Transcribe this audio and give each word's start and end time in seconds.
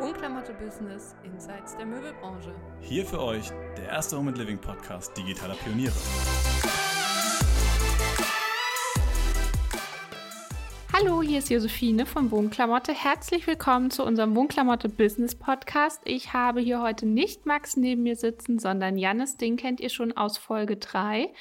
Unklamotte 0.00 0.52
Business 0.54 1.14
Insights 1.24 1.76
der 1.76 1.86
Möbelbranche. 1.86 2.54
Hier 2.80 3.06
für 3.06 3.22
euch 3.22 3.50
der 3.76 3.88
erste 3.88 4.16
Home 4.16 4.30
and 4.30 4.38
Living 4.38 4.58
Podcast 4.58 5.16
digitaler 5.16 5.54
Pioniere. 5.54 5.94
Hallo, 10.92 11.22
hier 11.22 11.40
ist 11.40 11.50
Josephine 11.50 12.06
von 12.06 12.30
Wohnklamotte. 12.30 12.94
Herzlich 12.94 13.46
willkommen 13.46 13.90
zu 13.90 14.04
unserem 14.04 14.36
Wohnklamotte 14.36 14.88
Business 14.88 15.34
Podcast. 15.34 16.00
Ich 16.04 16.32
habe 16.32 16.60
hier 16.60 16.80
heute 16.80 17.04
nicht 17.04 17.46
Max 17.46 17.76
neben 17.76 18.04
mir 18.04 18.14
sitzen, 18.14 18.58
sondern 18.58 18.96
Jannis. 18.96 19.36
Den 19.36 19.56
kennt 19.56 19.80
ihr 19.80 19.90
schon 19.90 20.16
aus 20.16 20.38
Folge 20.38 20.76
3. 20.76 21.32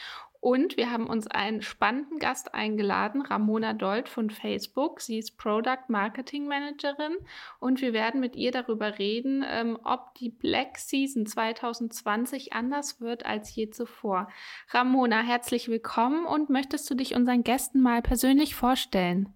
Und 0.44 0.76
wir 0.76 0.92
haben 0.92 1.08
uns 1.08 1.28
einen 1.28 1.62
spannenden 1.62 2.20
Gast 2.20 2.54
eingeladen, 2.54 3.22
Ramona 3.22 3.72
Dold 3.72 4.10
von 4.10 4.30
Facebook. 4.30 5.00
Sie 5.00 5.18
ist 5.18 5.38
Product 5.38 5.86
Marketing 5.88 6.48
Managerin 6.48 7.16
und 7.62 7.80
wir 7.80 7.94
werden 7.94 8.20
mit 8.20 8.36
ihr 8.36 8.52
darüber 8.52 9.00
reden, 9.00 9.46
ähm, 9.48 9.80
ob 9.86 10.16
die 10.16 10.28
Black 10.28 10.80
Season 10.80 11.26
2020 11.26 12.52
anders 12.52 13.00
wird 13.00 13.26
als 13.26 13.56
je 13.56 13.70
zuvor. 13.70 14.28
Ramona, 14.72 15.22
herzlich 15.22 15.70
willkommen 15.70 16.26
und 16.26 16.50
möchtest 16.50 16.90
du 16.90 16.96
dich 16.96 17.16
unseren 17.16 17.46
Gästen 17.46 17.80
mal 17.80 18.02
persönlich 18.02 18.54
vorstellen? 18.54 19.34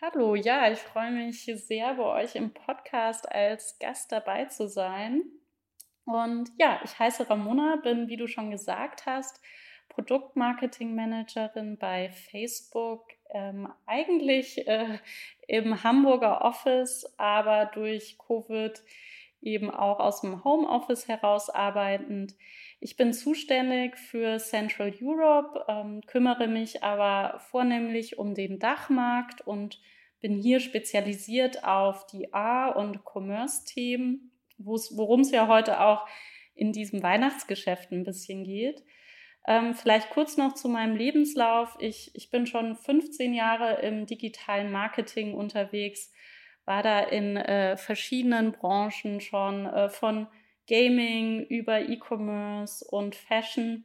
Hallo, 0.00 0.34
ja, 0.34 0.72
ich 0.72 0.78
freue 0.78 1.10
mich 1.10 1.44
sehr, 1.44 1.92
bei 1.92 2.22
euch 2.22 2.36
im 2.36 2.54
Podcast 2.54 3.30
als 3.30 3.78
Gast 3.78 4.10
dabei 4.10 4.46
zu 4.46 4.66
sein. 4.66 5.24
Und 6.06 6.50
ja, 6.58 6.80
ich 6.84 6.98
heiße 6.98 7.28
Ramona, 7.28 7.76
bin, 7.76 8.08
wie 8.08 8.16
du 8.16 8.26
schon 8.26 8.50
gesagt 8.50 9.04
hast, 9.04 9.38
Produktmarketing-Managerin 9.94 11.76
bei 11.78 12.10
Facebook, 12.10 13.04
ähm, 13.30 13.68
eigentlich 13.86 14.66
äh, 14.66 14.98
im 15.46 15.82
Hamburger 15.82 16.42
Office, 16.42 17.12
aber 17.18 17.66
durch 17.66 18.16
Covid 18.18 18.82
eben 19.42 19.70
auch 19.70 19.98
aus 19.98 20.20
dem 20.20 20.44
Homeoffice 20.44 21.08
heraus 21.08 21.50
arbeitend. 21.50 22.34
Ich 22.80 22.96
bin 22.96 23.12
zuständig 23.12 23.96
für 23.96 24.38
Central 24.38 24.94
Europe, 25.00 25.64
ähm, 25.68 26.00
kümmere 26.06 26.46
mich 26.46 26.82
aber 26.82 27.40
vornehmlich 27.50 28.18
um 28.18 28.34
den 28.34 28.58
Dachmarkt 28.58 29.40
und 29.40 29.80
bin 30.20 30.36
hier 30.36 30.60
spezialisiert 30.60 31.64
auf 31.64 32.06
die 32.06 32.32
A- 32.32 32.68
und 32.70 33.04
Commerce-Themen, 33.04 34.30
worum 34.58 35.20
es 35.20 35.32
ja 35.32 35.48
heute 35.48 35.80
auch 35.80 36.06
in 36.54 36.72
diesem 36.72 37.02
Weihnachtsgeschäft 37.02 37.90
ein 37.90 38.04
bisschen 38.04 38.44
geht. 38.44 38.84
Ähm, 39.46 39.74
vielleicht 39.74 40.10
kurz 40.10 40.36
noch 40.36 40.54
zu 40.54 40.68
meinem 40.68 40.96
Lebenslauf. 40.96 41.76
Ich, 41.80 42.14
ich 42.14 42.30
bin 42.30 42.46
schon 42.46 42.76
15 42.76 43.34
Jahre 43.34 43.82
im 43.82 44.06
digitalen 44.06 44.70
Marketing 44.70 45.34
unterwegs, 45.34 46.12
war 46.64 46.82
da 46.82 47.00
in 47.00 47.36
äh, 47.36 47.76
verschiedenen 47.76 48.52
Branchen 48.52 49.20
schon 49.20 49.66
äh, 49.66 49.88
von 49.88 50.28
Gaming 50.68 51.44
über 51.46 51.80
E-Commerce 51.80 52.84
und 52.88 53.16
Fashion 53.16 53.84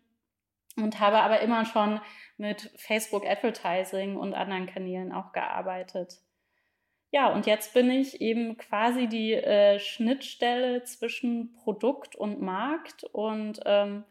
und 0.75 0.99
habe 0.99 1.19
aber 1.19 1.39
immer 1.39 1.65
schon 1.65 1.99
mit 2.37 2.71
Facebook 2.77 3.25
Advertising 3.25 4.15
und 4.15 4.35
anderen 4.35 4.67
Kanälen 4.67 5.11
auch 5.11 5.31
gearbeitet. 5.31 6.21
Ja, 7.09 7.33
und 7.33 7.47
jetzt 7.47 7.73
bin 7.73 7.89
ich 7.89 8.21
eben 8.21 8.57
quasi 8.57 9.07
die 9.07 9.33
äh, 9.33 9.79
Schnittstelle 9.79 10.83
zwischen 10.83 11.53
Produkt 11.53 12.15
und 12.15 12.41
Markt 12.41 13.05
und 13.05 13.59
ähm, 13.65 14.03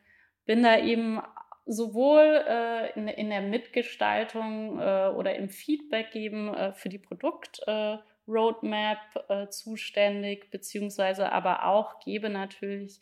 bin 0.46 0.62
da 0.62 0.78
eben 0.78 1.20
sowohl 1.66 2.42
äh, 2.46 2.92
in, 2.92 3.08
in, 3.08 3.28
der 3.30 3.40
Mitgestaltung 3.42 4.78
äh, 4.78 5.08
oder 5.08 5.34
im 5.34 5.48
Feedback 5.50 6.12
geben 6.12 6.54
äh, 6.54 6.72
für 6.72 6.88
die 6.88 7.00
Produktroadmap 7.00 8.98
äh, 9.28 9.42
äh, 9.42 9.50
zuständig, 9.50 10.48
beziehungsweise 10.50 11.32
aber 11.32 11.66
auch 11.66 11.98
gebe 12.00 12.30
natürlich 12.30 13.00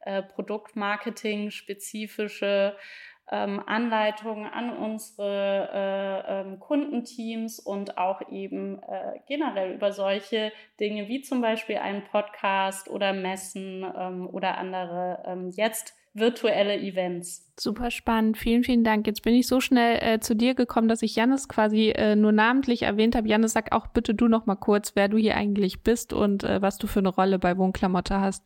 äh, 0.00 0.22
Produktmarketing-spezifische 0.22 2.76
ähm, 3.30 3.62
Anleitungen 3.66 4.46
an 4.46 4.76
unsere 4.76 6.24
ähm, 6.26 6.60
Kundenteams 6.60 7.58
und 7.58 7.98
auch 7.98 8.20
eben 8.30 8.80
generell 9.26 9.74
über 9.74 9.92
solche 9.92 10.52
Dinge 10.80 11.08
wie 11.08 11.22
zum 11.22 11.40
Beispiel 11.40 11.76
einen 11.76 12.04
Podcast 12.04 12.88
oder 12.88 13.12
Messen 13.12 13.84
ähm, 13.96 14.28
oder 14.30 14.58
andere 14.58 15.22
ähm, 15.26 15.50
jetzt 15.50 15.94
virtuelle 16.18 16.78
Events. 16.78 17.52
Super 17.58 17.90
spannend. 17.90 18.38
Vielen, 18.38 18.64
vielen 18.64 18.84
Dank. 18.84 19.06
Jetzt 19.06 19.22
bin 19.22 19.34
ich 19.34 19.46
so 19.46 19.60
schnell 19.60 19.98
äh, 20.00 20.20
zu 20.20 20.34
dir 20.34 20.54
gekommen, 20.54 20.88
dass 20.88 21.02
ich 21.02 21.14
Jannis 21.14 21.48
quasi 21.48 21.90
äh, 21.90 22.16
nur 22.16 22.32
namentlich 22.32 22.82
erwähnt 22.82 23.14
habe. 23.14 23.28
Jannis, 23.28 23.52
sag 23.52 23.72
auch 23.72 23.88
bitte 23.88 24.14
du 24.14 24.26
noch 24.28 24.46
mal 24.46 24.56
kurz, 24.56 24.96
wer 24.96 25.08
du 25.08 25.18
hier 25.18 25.36
eigentlich 25.36 25.82
bist 25.82 26.12
und 26.12 26.44
äh, 26.44 26.62
was 26.62 26.78
du 26.78 26.86
für 26.86 27.00
eine 27.00 27.10
Rolle 27.10 27.38
bei 27.38 27.56
Wohnklamotte 27.58 28.20
hast. 28.20 28.44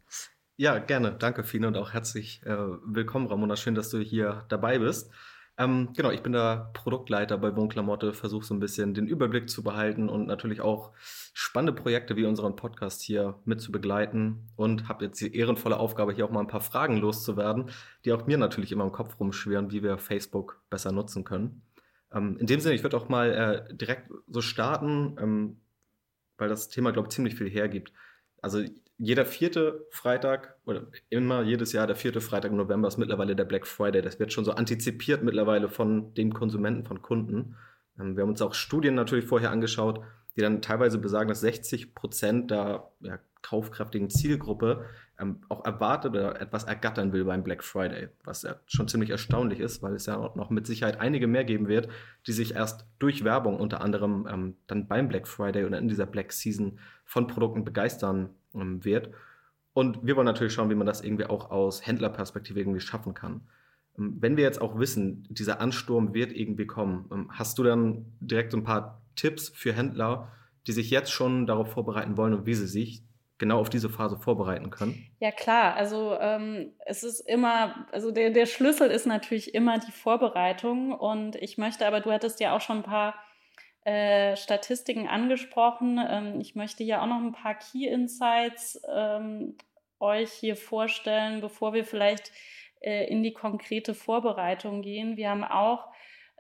Ja, 0.61 0.79
gerne. 0.79 1.17
Danke, 1.19 1.43
Fine, 1.43 1.69
und 1.69 1.77
auch 1.79 1.95
herzlich 1.95 2.43
äh, 2.45 2.55
willkommen, 2.55 3.29
Ramona. 3.29 3.57
Schön, 3.57 3.75
dass 3.75 3.89
du 3.89 3.99
hier 3.99 4.45
dabei 4.51 4.79
bist. 4.79 5.11
Ähm, 5.57 5.95
genau, 5.97 6.11
ich 6.11 6.23
bin 6.23 6.33
der 6.33 6.71
Produktleiter 6.75 7.39
bei 7.39 7.57
Wohnklamotte, 7.57 8.13
versuche 8.13 8.45
so 8.45 8.53
ein 8.53 8.61
bisschen 8.61 8.93
den 8.93 9.07
Überblick 9.07 9.49
zu 9.49 9.63
behalten 9.63 10.11
und 10.11 10.27
natürlich 10.27 10.61
auch 10.61 10.93
spannende 11.33 11.73
Projekte 11.73 12.15
wie 12.17 12.27
unseren 12.27 12.57
Podcast 12.57 13.01
hier 13.01 13.39
mit 13.47 13.63
zu 13.63 13.73
begleiten 13.73 14.51
und 14.55 14.87
habe 14.87 15.07
jetzt 15.07 15.23
die 15.23 15.35
ehrenvolle 15.35 15.79
Aufgabe, 15.79 16.13
hier 16.13 16.27
auch 16.27 16.31
mal 16.31 16.41
ein 16.41 16.47
paar 16.47 16.61
Fragen 16.61 16.99
loszuwerden, 16.99 17.71
die 18.05 18.13
auch 18.13 18.27
mir 18.27 18.37
natürlich 18.37 18.71
immer 18.71 18.85
im 18.85 18.93
Kopf 18.93 19.19
rumschwirren, 19.19 19.71
wie 19.71 19.83
wir 19.83 19.97
Facebook 19.97 20.61
besser 20.69 20.93
nutzen 20.93 21.25
können. 21.25 21.63
Ähm, 22.13 22.37
in 22.37 22.47
dem 22.47 22.61
Sinne, 22.61 22.75
ich 22.75 22.83
würde 22.83 22.99
auch 22.99 23.09
mal 23.09 23.33
äh, 23.71 23.75
direkt 23.75 24.11
so 24.29 24.43
starten, 24.43 25.17
ähm, 25.19 25.61
weil 26.37 26.51
das 26.51 26.69
Thema, 26.69 26.91
glaube 26.91 27.09
ich, 27.09 27.15
ziemlich 27.15 27.35
viel 27.35 27.49
hergibt. 27.49 27.95
Also 28.43 28.63
jeder 29.03 29.25
vierte 29.25 29.87
Freitag 29.91 30.57
oder 30.67 30.87
immer 31.09 31.43
jedes 31.43 31.73
Jahr 31.73 31.87
der 31.87 31.97
vierte 31.97 32.21
Freitag 32.21 32.51
im 32.51 32.59
November 32.59 32.87
ist 32.87 32.99
mittlerweile 32.99 33.35
der 33.35 33.47
Black 33.47 33.67
Friday. 33.67 34.03
Das 34.03 34.19
wird 34.21 34.31
schon 34.31 34.45
so 34.45 34.53
antizipiert 34.53 35.23
mittlerweile 35.23 35.71
von 35.71 36.13
den 36.13 36.35
Konsumenten, 36.35 36.85
von 36.85 37.01
Kunden. 37.01 37.57
Ähm, 37.99 38.15
wir 38.15 38.23
haben 38.23 38.29
uns 38.29 38.43
auch 38.43 38.53
Studien 38.53 38.95
natürlich 38.95 39.25
vorher 39.25 39.53
angeschaut, 39.53 40.03
die 40.37 40.43
dann 40.43 40.61
teilweise 40.61 40.99
besagen, 40.99 41.31
dass 41.31 41.41
60 41.41 41.95
Prozent 41.95 42.51
der 42.51 42.91
ja, 43.01 43.19
kaufkräftigen 43.41 44.11
Zielgruppe 44.11 44.85
ähm, 45.19 45.41
auch 45.49 45.65
erwartet 45.65 46.13
oder 46.13 46.39
etwas 46.39 46.65
ergattern 46.65 47.15
will 47.15 47.25
beim 47.25 47.43
Black 47.43 47.65
Friday, 47.65 48.11
was 48.25 48.43
ja 48.43 48.57
schon 48.67 48.87
ziemlich 48.87 49.09
erstaunlich 49.09 49.61
ist, 49.61 49.83
weil 49.83 49.95
es 49.95 50.05
ja 50.05 50.19
auch 50.19 50.37
noch 50.37 50.51
mit 50.51 50.67
Sicherheit 50.67 51.01
einige 51.01 51.27
mehr 51.27 51.45
geben 51.45 51.69
wird, 51.69 51.89
die 52.27 52.33
sich 52.33 52.55
erst 52.55 52.87
durch 52.99 53.25
Werbung 53.25 53.59
unter 53.59 53.81
anderem 53.81 54.29
ähm, 54.31 54.57
dann 54.67 54.89
beim 54.89 55.09
Black 55.09 55.27
Friday 55.27 55.65
oder 55.65 55.79
in 55.79 55.89
dieser 55.89 56.07
Black 56.07 56.33
Season 56.33 56.79
von 57.07 57.27
Produkten 57.27 57.65
begeistern 57.65 58.35
wird. 58.53 59.11
Und 59.73 60.05
wir 60.05 60.17
wollen 60.17 60.27
natürlich 60.27 60.53
schauen, 60.53 60.71
wie 60.71 60.75
man 60.75 60.87
das 60.87 61.01
irgendwie 61.01 61.27
auch 61.27 61.51
aus 61.51 61.87
Händlerperspektive 61.87 62.59
irgendwie 62.59 62.81
schaffen 62.81 63.15
kann. 63.15 63.43
Ähm, 63.99 64.17
wenn 64.21 64.37
wir 64.37 64.45
jetzt 64.45 64.61
auch 64.61 64.79
wissen, 64.79 65.27
dieser 65.31 65.61
Ansturm 65.61 66.15
wird 66.15 66.33
irgendwie 66.33 66.67
kommen, 66.67 67.09
ähm, 67.13 67.31
hast 67.33 67.59
du 67.59 67.63
dann 67.63 68.07
direkt 68.21 68.53
so 68.53 68.59
ein 68.59 68.65
paar 68.65 69.03
Tipps 69.17 69.49
für 69.51 69.73
Händler, 69.73 70.33
die 70.67 70.73
sich 70.73 70.91
jetzt 70.91 71.11
schon 71.11 71.47
darauf 71.47 71.73
vorbereiten 71.73 72.17
wollen 72.17 72.35
und 72.35 72.47
wie 72.47 72.55
sie 72.55 72.67
sich 72.67 73.03
genau 73.39 73.59
auf 73.59 73.71
diese 73.71 73.89
Phase 73.89 74.19
vorbereiten 74.19 74.71
können? 74.71 75.07
Ja 75.19 75.31
klar, 75.31 75.75
also 75.75 76.17
ähm, 76.21 76.73
es 76.85 77.03
ist 77.03 77.21
immer, 77.21 77.87
also 77.91 78.11
der, 78.11 78.31
der 78.31 78.47
Schlüssel 78.47 78.91
ist 78.91 79.07
natürlich 79.07 79.55
immer 79.55 79.79
die 79.79 79.93
Vorbereitung 79.93 80.93
und 80.93 81.37
ich 81.37 81.57
möchte 81.57 81.87
aber, 81.87 82.01
du 82.01 82.13
hattest 82.13 82.41
ja 82.41 82.55
auch 82.55 82.61
schon 82.61 82.79
ein 82.79 82.83
paar 82.83 83.15
äh, 83.85 84.37
Statistiken 84.37 85.09
angesprochen. 85.09 85.99
Ähm, 86.07 86.41
ich 86.41 86.55
möchte 86.55 86.85
ja 86.85 87.03
auch 87.03 87.07
noch 87.07 87.21
ein 87.21 87.33
paar 87.33 87.55
Key 87.55 87.87
Insights 87.87 88.81
ähm, 88.93 89.57
euch 89.99 90.33
hier 90.33 90.57
vorstellen, 90.57 91.41
bevor 91.41 91.73
wir 91.73 91.85
vielleicht 91.85 92.33
äh, 92.81 93.07
in 93.11 93.23
die 93.23 93.33
konkrete 93.33 93.95
Vorbereitung 93.95 94.83
gehen. 94.83 95.17
Wir 95.17 95.31
haben 95.31 95.45
auch 95.45 95.89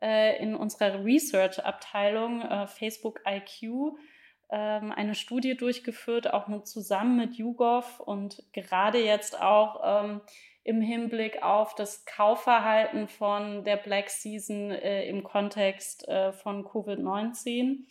äh, 0.02 0.42
in 0.42 0.54
unserer 0.54 1.04
Research-Abteilung 1.04 2.42
äh, 2.42 2.66
Facebook 2.66 3.20
IQ 3.26 3.96
ähm, 4.50 4.92
eine 4.92 5.14
Studie 5.14 5.56
durchgeführt, 5.56 6.32
auch 6.32 6.48
mit, 6.48 6.66
zusammen 6.66 7.16
mit 7.16 7.36
YouGov 7.36 8.00
und 8.00 8.42
gerade 8.52 8.98
jetzt 8.98 9.40
auch 9.40 9.80
ähm, 9.84 10.20
im 10.62 10.80
Hinblick 10.80 11.42
auf 11.42 11.74
das 11.74 12.04
Kaufverhalten 12.04 13.08
von 13.08 13.64
der 13.64 13.76
Black 13.76 14.10
Season 14.10 14.70
äh, 14.70 15.08
im 15.08 15.22
Kontext 15.22 16.06
äh, 16.08 16.32
von 16.32 16.64
Covid-19. 16.64 17.86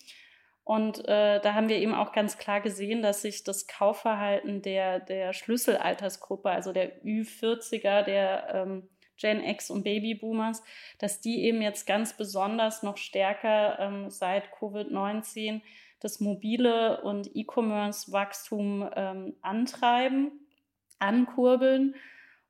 Und 0.63 0.99
äh, 1.07 1.41
da 1.41 1.55
haben 1.55 1.67
wir 1.67 1.77
eben 1.77 1.95
auch 1.95 2.11
ganz 2.11 2.37
klar 2.37 2.61
gesehen, 2.61 3.01
dass 3.01 3.23
sich 3.23 3.43
das 3.43 3.65
Kaufverhalten 3.65 4.61
der, 4.61 4.99
der 4.99 5.33
Schlüsselaltersgruppe, 5.33 6.51
also 6.51 6.71
der 6.73 7.03
Ü40er, 7.03 8.03
der 8.03 8.53
ähm, 8.53 8.89
Gen 9.17 9.43
X 9.43 9.71
und 9.71 9.83
Babyboomers, 9.83 10.63
dass 10.99 11.21
die 11.21 11.43
eben 11.43 11.63
jetzt 11.63 11.87
ganz 11.87 12.15
besonders 12.15 12.83
noch 12.83 12.97
stärker 12.97 13.79
ähm, 13.79 14.11
seit 14.11 14.53
Covid-19 14.53 15.61
das 15.99 16.19
mobile 16.19 17.01
und 17.01 17.29
E-Commerce-Wachstum 17.35 18.89
ähm, 18.95 19.35
antreiben, 19.41 20.47
ankurbeln 20.99 21.95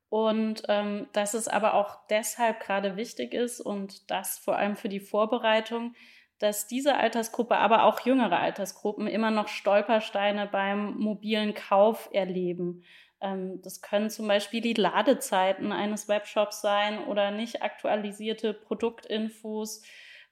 und 0.09 0.63
ähm, 0.67 1.07
dass 1.13 1.33
es 1.33 1.47
aber 1.47 1.75
auch 1.75 2.07
deshalb 2.09 2.59
gerade 2.59 2.95
wichtig 2.95 3.33
ist 3.33 3.61
und 3.61 4.09
das 4.09 4.39
vor 4.39 4.57
allem 4.57 4.75
für 4.75 4.89
die 4.89 4.99
Vorbereitung, 4.99 5.93
dass 6.39 6.67
diese 6.67 6.95
Altersgruppe, 6.95 7.57
aber 7.57 7.83
auch 7.83 7.99
jüngere 8.01 8.39
Altersgruppen 8.39 9.07
immer 9.07 9.29
noch 9.29 9.49
Stolpersteine 9.49 10.47
beim 10.47 10.97
mobilen 10.97 11.53
Kauf 11.53 12.09
erleben. 12.11 12.83
Ähm, 13.21 13.61
das 13.61 13.81
können 13.81 14.09
zum 14.09 14.27
Beispiel 14.27 14.61
die 14.61 14.73
Ladezeiten 14.73 15.71
eines 15.71 16.07
Webshops 16.07 16.61
sein 16.61 17.03
oder 17.05 17.31
nicht 17.31 17.61
aktualisierte 17.61 18.53
Produktinfos. 18.53 19.83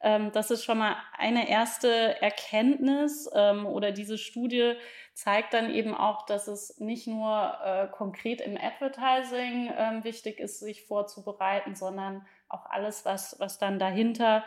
Ähm, 0.02 0.32
das 0.32 0.52
ist 0.52 0.64
schon 0.64 0.78
mal 0.78 0.96
eine 1.18 1.50
erste 1.50 2.22
Erkenntnis 2.22 3.30
ähm, 3.34 3.66
oder 3.66 3.92
diese 3.92 4.18
Studie 4.18 4.74
zeigt 5.14 5.54
dann 5.54 5.74
eben 5.74 5.96
auch, 5.96 6.26
dass 6.26 6.48
es 6.48 6.80
nicht 6.80 7.08
nur 7.08 7.58
äh, 7.64 7.88
konkret 7.88 8.40
im 8.40 8.56
Advertising 8.56 9.70
wichtig 10.04 10.40
ist, 10.40 10.60
sich 10.60 10.86
vorzubereiten, 10.86 11.74
sondern 11.74 12.28
auch 12.50 12.68
alles, 12.68 13.04
was, 13.04 13.40
was 13.40 13.58
dann 13.58 13.80
dahinter 13.80 14.44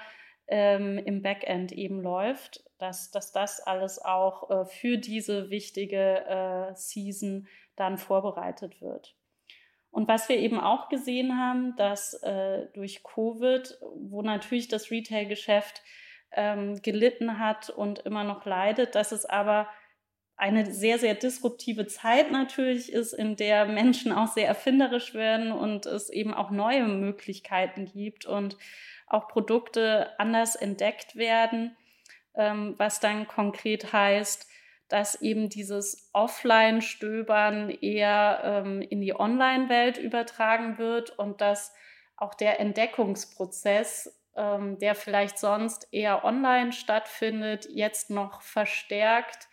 im 0.52 1.22
Backend 1.22 1.70
eben 1.70 2.00
läuft, 2.00 2.64
dass, 2.80 3.10
dass 3.10 3.30
das 3.32 3.60
alles 3.60 4.02
auch 4.02 4.50
äh, 4.50 4.64
für 4.64 4.98
diese 4.98 5.50
wichtige 5.50 6.24
äh, 6.26 6.74
Season 6.74 7.46
dann 7.76 7.98
vorbereitet 7.98 8.80
wird. 8.80 9.14
Und 9.90 10.08
was 10.08 10.28
wir 10.28 10.36
eben 10.36 10.60
auch 10.60 10.88
gesehen 10.88 11.38
haben, 11.38 11.74
dass 11.76 12.14
äh, 12.22 12.66
durch 12.74 13.02
Covid, 13.02 13.78
wo 13.96 14.22
natürlich 14.22 14.68
das 14.68 14.90
Retail-Geschäft 14.90 15.82
ähm, 16.32 16.80
gelitten 16.82 17.38
hat 17.38 17.70
und 17.70 18.00
immer 18.00 18.22
noch 18.24 18.44
leidet, 18.44 18.94
dass 18.94 19.10
es 19.12 19.24
aber 19.24 19.68
eine 20.36 20.72
sehr, 20.72 20.98
sehr 20.98 21.14
disruptive 21.14 21.86
Zeit 21.86 22.30
natürlich 22.30 22.90
ist, 22.92 23.12
in 23.12 23.36
der 23.36 23.66
Menschen 23.66 24.10
auch 24.10 24.28
sehr 24.28 24.48
erfinderisch 24.48 25.12
werden 25.12 25.52
und 25.52 25.84
es 25.84 26.08
eben 26.08 26.32
auch 26.32 26.50
neue 26.50 26.86
Möglichkeiten 26.86 27.84
gibt 27.84 28.24
und 28.24 28.56
auch 29.06 29.28
Produkte 29.28 30.18
anders 30.18 30.56
entdeckt 30.56 31.16
werden, 31.16 31.76
ähm, 32.34 32.74
was 32.78 33.00
dann 33.00 33.26
konkret 33.26 33.92
heißt, 33.92 34.49
dass 34.90 35.22
eben 35.22 35.48
dieses 35.48 36.10
Offline-Stöbern 36.12 37.70
eher 37.70 38.42
ähm, 38.44 38.82
in 38.82 39.00
die 39.00 39.14
Online-Welt 39.14 39.96
übertragen 39.98 40.78
wird 40.78 41.10
und 41.18 41.40
dass 41.40 41.72
auch 42.16 42.34
der 42.34 42.60
Entdeckungsprozess, 42.60 44.20
ähm, 44.36 44.78
der 44.78 44.94
vielleicht 44.94 45.38
sonst 45.38 45.88
eher 45.92 46.24
online 46.24 46.72
stattfindet, 46.72 47.68
jetzt 47.70 48.10
noch 48.10 48.42
verstärkt 48.42 49.48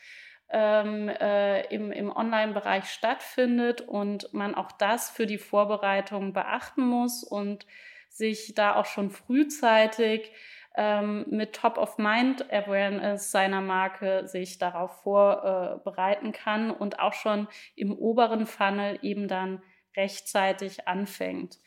ähm, 0.50 1.10
äh, 1.10 1.62
im, 1.74 1.92
im 1.92 2.10
Online-Bereich 2.16 2.90
stattfindet 2.90 3.82
und 3.82 4.34
man 4.34 4.56
auch 4.56 4.72
das 4.72 5.10
für 5.10 5.28
die 5.28 5.38
Vorbereitung 5.38 6.34
beachten 6.34 6.82
muss 6.82 7.24
und 7.24 7.66
sich 8.10 8.54
da 8.56 8.76
auch 8.76 8.86
schon 8.86 9.12
frühzeitig 9.12 10.32
ähm, 10.78 11.26
mit 11.30 11.54
Top-of-Mind-Awareness 11.54 13.32
seiner 13.32 13.62
Marke 13.62 14.28
sich 14.28 14.60
darauf 14.60 15.02
vorbereiten 15.02 16.32
kann 16.32 16.72
und 16.72 17.00
auch 17.00 17.14
schon 17.14 17.48
im 17.76 17.92
oberen 17.92 18.46
Funnel 18.46 19.00
eben 19.02 19.28
dann 19.28 19.62
rechtzeitig 19.96 20.88
anfängt. 20.88 21.58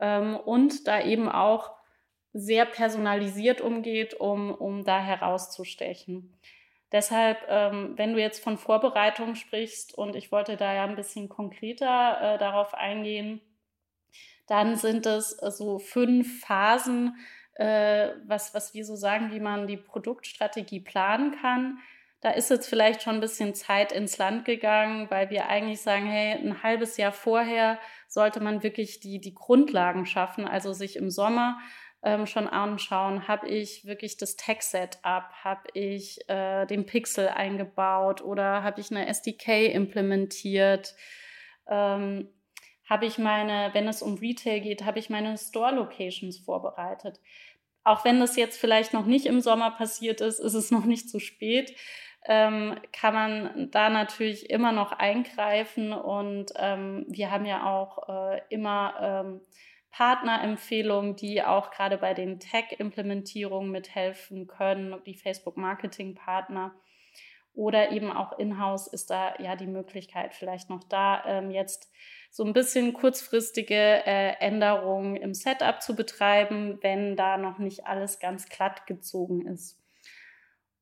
Ähm, 0.00 0.36
und 0.36 0.88
da 0.88 1.00
eben 1.00 1.28
auch 1.28 1.70
sehr 2.32 2.66
personalisiert 2.66 3.60
umgeht, 3.60 4.14
um, 4.14 4.52
um 4.52 4.84
da 4.84 4.98
herauszustechen. 5.00 6.36
Deshalb, 6.90 7.38
ähm, 7.48 7.94
wenn 7.96 8.14
du 8.14 8.20
jetzt 8.20 8.42
von 8.42 8.58
Vorbereitung 8.58 9.34
sprichst 9.34 9.96
und 9.96 10.16
ich 10.16 10.32
wollte 10.32 10.56
da 10.56 10.74
ja 10.74 10.84
ein 10.84 10.96
bisschen 10.96 11.28
konkreter 11.28 12.34
äh, 12.34 12.38
darauf 12.38 12.74
eingehen, 12.74 13.40
dann 14.46 14.76
sind 14.76 15.06
es 15.06 15.30
so 15.30 15.78
fünf 15.78 16.40
Phasen, 16.40 17.16
äh, 17.58 18.10
was, 18.26 18.54
was 18.54 18.72
wir 18.72 18.84
so 18.84 18.96
sagen, 18.96 19.30
wie 19.32 19.40
man 19.40 19.66
die 19.66 19.76
Produktstrategie 19.76 20.80
planen 20.80 21.32
kann. 21.40 21.78
Da 22.20 22.30
ist 22.30 22.50
jetzt 22.50 22.68
vielleicht 22.68 23.02
schon 23.02 23.16
ein 23.16 23.20
bisschen 23.20 23.54
Zeit 23.54 23.92
ins 23.92 24.18
Land 24.18 24.44
gegangen, 24.44 25.08
weil 25.10 25.30
wir 25.30 25.48
eigentlich 25.48 25.80
sagen, 25.80 26.06
hey, 26.06 26.32
ein 26.32 26.62
halbes 26.62 26.96
Jahr 26.96 27.12
vorher 27.12 27.78
sollte 28.08 28.40
man 28.40 28.62
wirklich 28.62 29.00
die, 29.00 29.20
die 29.20 29.34
Grundlagen 29.34 30.06
schaffen, 30.06 30.46
also 30.46 30.72
sich 30.72 30.96
im 30.96 31.10
Sommer 31.10 31.58
ähm, 32.02 32.26
schon 32.26 32.48
anschauen, 32.48 33.26
habe 33.26 33.48
ich 33.48 33.84
wirklich 33.84 34.16
das 34.16 34.36
Tech-Setup, 34.36 35.30
habe 35.42 35.68
ich 35.74 36.18
äh, 36.28 36.64
den 36.66 36.86
Pixel 36.86 37.28
eingebaut 37.28 38.22
oder 38.22 38.62
habe 38.62 38.80
ich 38.80 38.90
eine 38.90 39.06
SDK 39.08 39.72
implementiert. 39.72 40.94
Ähm, 41.68 42.28
habe 42.88 43.06
ich 43.06 43.18
meine, 43.18 43.70
wenn 43.74 43.86
es 43.86 44.02
um 44.02 44.14
Retail 44.14 44.60
geht, 44.60 44.84
habe 44.84 44.98
ich 44.98 45.10
meine 45.10 45.36
Store-Locations 45.36 46.38
vorbereitet. 46.38 47.20
Auch 47.84 48.04
wenn 48.04 48.20
das 48.20 48.36
jetzt 48.36 48.58
vielleicht 48.58 48.92
noch 48.92 49.06
nicht 49.06 49.26
im 49.26 49.40
Sommer 49.40 49.70
passiert 49.70 50.20
ist, 50.20 50.38
ist 50.38 50.54
es 50.54 50.70
noch 50.72 50.84
nicht 50.84 51.10
zu 51.10 51.20
spät. 51.20 51.74
Ähm, 52.26 52.78
kann 52.92 53.14
man 53.14 53.70
da 53.70 53.90
natürlich 53.90 54.50
immer 54.50 54.72
noch 54.72 54.92
eingreifen 54.92 55.92
und 55.92 56.52
ähm, 56.56 57.06
wir 57.08 57.30
haben 57.30 57.46
ja 57.46 57.64
auch 57.64 58.08
äh, 58.08 58.40
immer 58.50 58.94
ähm, 59.00 59.40
Partnerempfehlungen, 59.90 61.16
die 61.16 61.42
auch 61.42 61.70
gerade 61.70 61.96
bei 61.96 62.14
den 62.14 62.40
Tech-Implementierungen 62.40 63.70
mithelfen 63.70 64.46
können, 64.46 64.96
die 65.06 65.14
Facebook-Marketing-Partner. 65.14 66.74
Oder 67.54 67.90
eben 67.92 68.12
auch 68.12 68.38
in-house 68.38 68.86
ist 68.88 69.10
da 69.10 69.34
ja 69.38 69.56
die 69.56 69.66
Möglichkeit 69.66 70.34
vielleicht 70.34 70.70
noch 70.70 70.84
da, 70.84 71.24
ähm, 71.26 71.50
jetzt 71.50 71.90
so 72.30 72.44
ein 72.44 72.52
bisschen 72.52 72.92
kurzfristige 72.92 73.74
äh, 73.74 74.34
Änderungen 74.40 75.16
im 75.16 75.34
Setup 75.34 75.82
zu 75.82 75.96
betreiben, 75.96 76.78
wenn 76.82 77.16
da 77.16 77.36
noch 77.36 77.58
nicht 77.58 77.86
alles 77.86 78.20
ganz 78.20 78.48
glatt 78.48 78.86
gezogen 78.86 79.46
ist. 79.46 79.78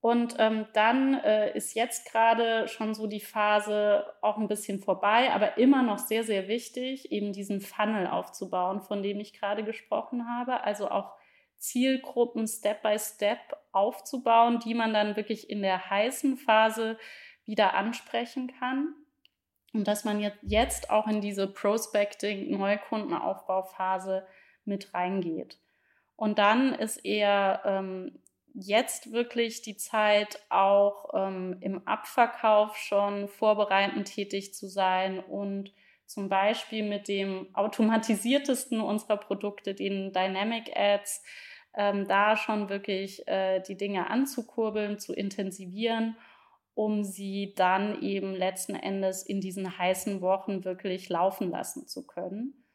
Und 0.00 0.37
ähm, 0.38 0.66
dann 0.72 1.14
äh, 1.14 1.56
ist 1.56 1.75
jetzt 1.75 2.10
gerade 2.10 2.69
schon 2.69 2.94
so 2.94 3.08
die 3.08 3.20
Phase 3.20 4.04
auch 4.20 4.37
ein 4.37 4.46
bisschen 4.46 4.78
vorbei, 4.78 5.32
aber 5.32 5.58
immer 5.58 5.82
noch 5.82 5.98
sehr, 5.98 6.22
sehr 6.22 6.46
wichtig, 6.46 7.10
eben 7.10 7.32
diesen 7.32 7.60
Funnel 7.60 8.06
aufzubauen, 8.06 8.82
von 8.82 9.02
dem 9.02 9.19
ich 9.19 9.32
gerade 9.32 9.64
gesprochen 9.64 10.28
habe. 10.28 10.62
Also 10.62 10.90
auch 10.90 11.14
Zielgruppen 11.56 12.46
Step 12.46 12.82
by 12.82 12.99
Step 12.99 13.38
aufzubauen, 13.72 14.60
die 14.60 14.75
man 14.75 14.92
dann 14.92 15.16
wirklich 15.16 15.50
in 15.50 15.62
der 15.62 15.90
heißen 15.90 16.37
Phase 16.37 16.99
wieder 17.44 17.75
ansprechen 17.75 18.52
kann. 18.60 18.94
Und 19.72 19.86
dass 19.88 20.04
man 20.04 20.30
jetzt 20.42 20.90
auch 20.90 21.06
in 21.06 21.20
diese 21.20 21.46
Prospecting, 21.46 22.56
Neukundenaufbauphase 22.56 24.26
mit 24.64 24.94
reingeht. 24.94 25.58
Und 26.16 26.38
dann 26.38 26.74
ist 26.74 27.04
eher 27.04 27.60
ähm, 27.64 28.18
jetzt 28.54 29.12
wirklich 29.12 29.60
die 29.62 29.76
Zeit, 29.76 30.40
auch 30.48 31.10
ähm, 31.14 31.58
im 31.60 31.86
Abverkauf 31.86 32.76
schon 32.76 33.28
vorbereitend 33.28 34.08
tätig 34.08 34.54
zu 34.54 34.66
sein 34.66 35.18
und 35.18 35.73
zum 36.06 36.28
Beispiel 36.28 36.82
mit 36.82 37.08
dem 37.08 37.54
automatisiertesten 37.54 38.80
unserer 38.80 39.18
Produkte, 39.18 39.75
den 39.75 40.12
Dynamic 40.12 40.75
Ads, 40.75 41.23
ähm, 41.75 42.06
da 42.08 42.37
schon 42.37 42.70
wirklich 42.70 43.26
äh, 43.28 43.61
die 43.61 43.76
Dinge 43.76 44.08
anzukurbeln, 44.08 44.99
zu 44.99 45.12
intensivieren 45.12 46.16
um 46.76 47.04
sie 47.04 47.54
dann 47.56 48.02
eben 48.02 48.35
letzten 48.35 48.75
Endes 48.75 49.23
in 49.23 49.40
diesen 49.40 49.78
heißen 49.78 50.21
Wochen 50.21 50.62
wirklich 50.64 51.09
laufen 51.09 51.50
lassen 51.50 51.88
zu 51.88 52.06
können. 52.06 52.66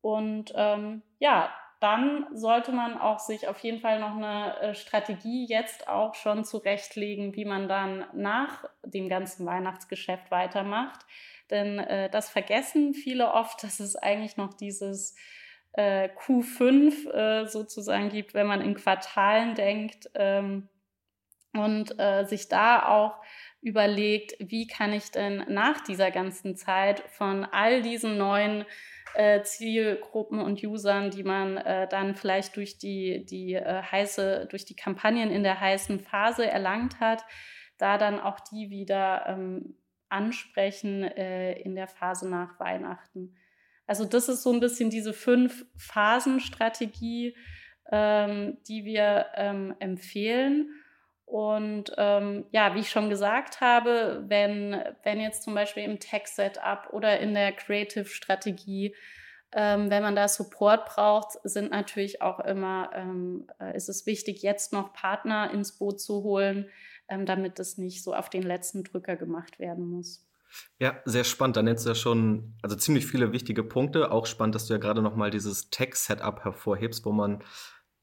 Und 0.00 0.52
ähm, 0.56 1.02
ja, 1.20 1.54
dann 1.78 2.26
sollte 2.34 2.72
man 2.72 2.98
auch 2.98 3.20
sich 3.20 3.46
auf 3.46 3.60
jeden 3.60 3.78
Fall 3.78 4.00
noch 4.00 4.16
eine 4.16 4.60
äh, 4.60 4.74
Strategie 4.74 5.46
jetzt 5.48 5.86
auch 5.86 6.16
schon 6.16 6.44
zurechtlegen, 6.44 7.36
wie 7.36 7.44
man 7.44 7.68
dann 7.68 8.04
nach 8.12 8.64
dem 8.84 9.08
ganzen 9.08 9.46
Weihnachtsgeschäft 9.46 10.32
weitermacht. 10.32 11.06
Denn 11.48 11.78
äh, 11.78 12.10
das 12.10 12.28
vergessen 12.28 12.92
viele 12.92 13.32
oft, 13.32 13.62
dass 13.62 13.78
es 13.78 13.94
eigentlich 13.94 14.36
noch 14.36 14.52
dieses 14.54 15.14
äh, 15.74 16.08
Q5 16.08 17.08
äh, 17.08 17.46
sozusagen 17.46 18.08
gibt, 18.08 18.34
wenn 18.34 18.48
man 18.48 18.62
in 18.62 18.74
Quartalen 18.74 19.54
denkt. 19.54 20.10
Ähm, 20.16 20.68
und 21.54 21.98
äh, 21.98 22.24
sich 22.24 22.48
da 22.48 22.86
auch 22.88 23.22
überlegt, 23.60 24.34
wie 24.38 24.66
kann 24.66 24.92
ich 24.92 25.10
denn 25.10 25.44
nach 25.48 25.80
dieser 25.82 26.10
ganzen 26.10 26.56
Zeit 26.56 27.00
von 27.10 27.44
all 27.44 27.82
diesen 27.82 28.18
neuen 28.18 28.64
äh, 29.14 29.42
Zielgruppen 29.42 30.40
und 30.40 30.62
Usern, 30.64 31.10
die 31.10 31.22
man 31.22 31.58
äh, 31.58 31.86
dann 31.88 32.14
vielleicht 32.14 32.56
durch 32.56 32.78
die, 32.78 33.24
die 33.24 33.54
äh, 33.54 33.82
heiße, 33.82 34.48
durch 34.50 34.64
die 34.64 34.76
Kampagnen 34.76 35.30
in 35.30 35.42
der 35.42 35.60
heißen 35.60 36.00
Phase 36.00 36.46
erlangt 36.46 36.98
hat, 37.00 37.24
da 37.78 37.98
dann 37.98 38.18
auch 38.18 38.40
die 38.40 38.70
wieder 38.70 39.26
ähm, 39.28 39.76
ansprechen 40.08 41.04
äh, 41.04 41.52
in 41.60 41.74
der 41.74 41.88
Phase 41.88 42.28
nach 42.28 42.58
Weihnachten. 42.58 43.36
Also 43.86 44.04
das 44.04 44.28
ist 44.28 44.42
so 44.42 44.52
ein 44.52 44.60
bisschen 44.60 44.90
diese 44.90 45.12
fünf 45.12 45.66
Phasen-Strategie, 45.76 47.36
ähm, 47.90 48.58
die 48.68 48.84
wir 48.84 49.26
ähm, 49.34 49.74
empfehlen. 49.80 50.70
Und 51.32 51.92
ähm, 51.96 52.44
ja, 52.50 52.74
wie 52.74 52.80
ich 52.80 52.90
schon 52.90 53.08
gesagt 53.08 53.62
habe, 53.62 54.22
wenn, 54.28 54.76
wenn 55.02 55.18
jetzt 55.18 55.44
zum 55.44 55.54
Beispiel 55.54 55.82
im 55.84 55.98
Tech-Setup 55.98 56.92
oder 56.92 57.20
in 57.20 57.32
der 57.32 57.52
Creative-Strategie 57.52 58.94
Ähm, 59.54 59.90
wenn 59.90 60.02
man 60.02 60.16
da 60.16 60.28
Support 60.28 60.86
braucht, 60.86 61.38
sind 61.44 61.70
natürlich 61.70 62.22
auch 62.22 62.40
immer, 62.40 62.90
ähm, 62.94 63.46
äh, 63.60 63.76
ist 63.76 63.90
es 63.90 64.06
wichtig, 64.06 64.42
jetzt 64.42 64.72
noch 64.72 64.94
Partner 64.94 65.50
ins 65.52 65.76
Boot 65.76 66.00
zu 66.00 66.22
holen, 66.22 66.70
ähm, 67.08 67.26
damit 67.26 67.58
es 67.58 67.76
nicht 67.76 68.02
so 68.02 68.14
auf 68.14 68.30
den 68.30 68.42
letzten 68.42 68.82
Drücker 68.82 69.16
gemacht 69.16 69.58
werden 69.58 69.86
muss. 69.86 70.26
Ja, 70.78 71.00
sehr 71.04 71.24
spannend. 71.24 71.56
Da 71.56 71.62
nennst 71.62 71.84
du 71.84 71.90
ja 71.90 71.94
schon 71.94 72.54
also 72.62 72.76
ziemlich 72.76 73.06
viele 73.06 73.32
wichtige 73.32 73.62
Punkte. 73.62 74.10
Auch 74.10 74.24
spannend, 74.24 74.54
dass 74.54 74.66
du 74.66 74.72
ja 74.72 74.78
gerade 74.78 75.02
nochmal 75.02 75.30
dieses 75.30 75.68
Tech-Setup 75.68 76.44
hervorhebst, 76.44 77.04
wo 77.04 77.12
man 77.12 77.44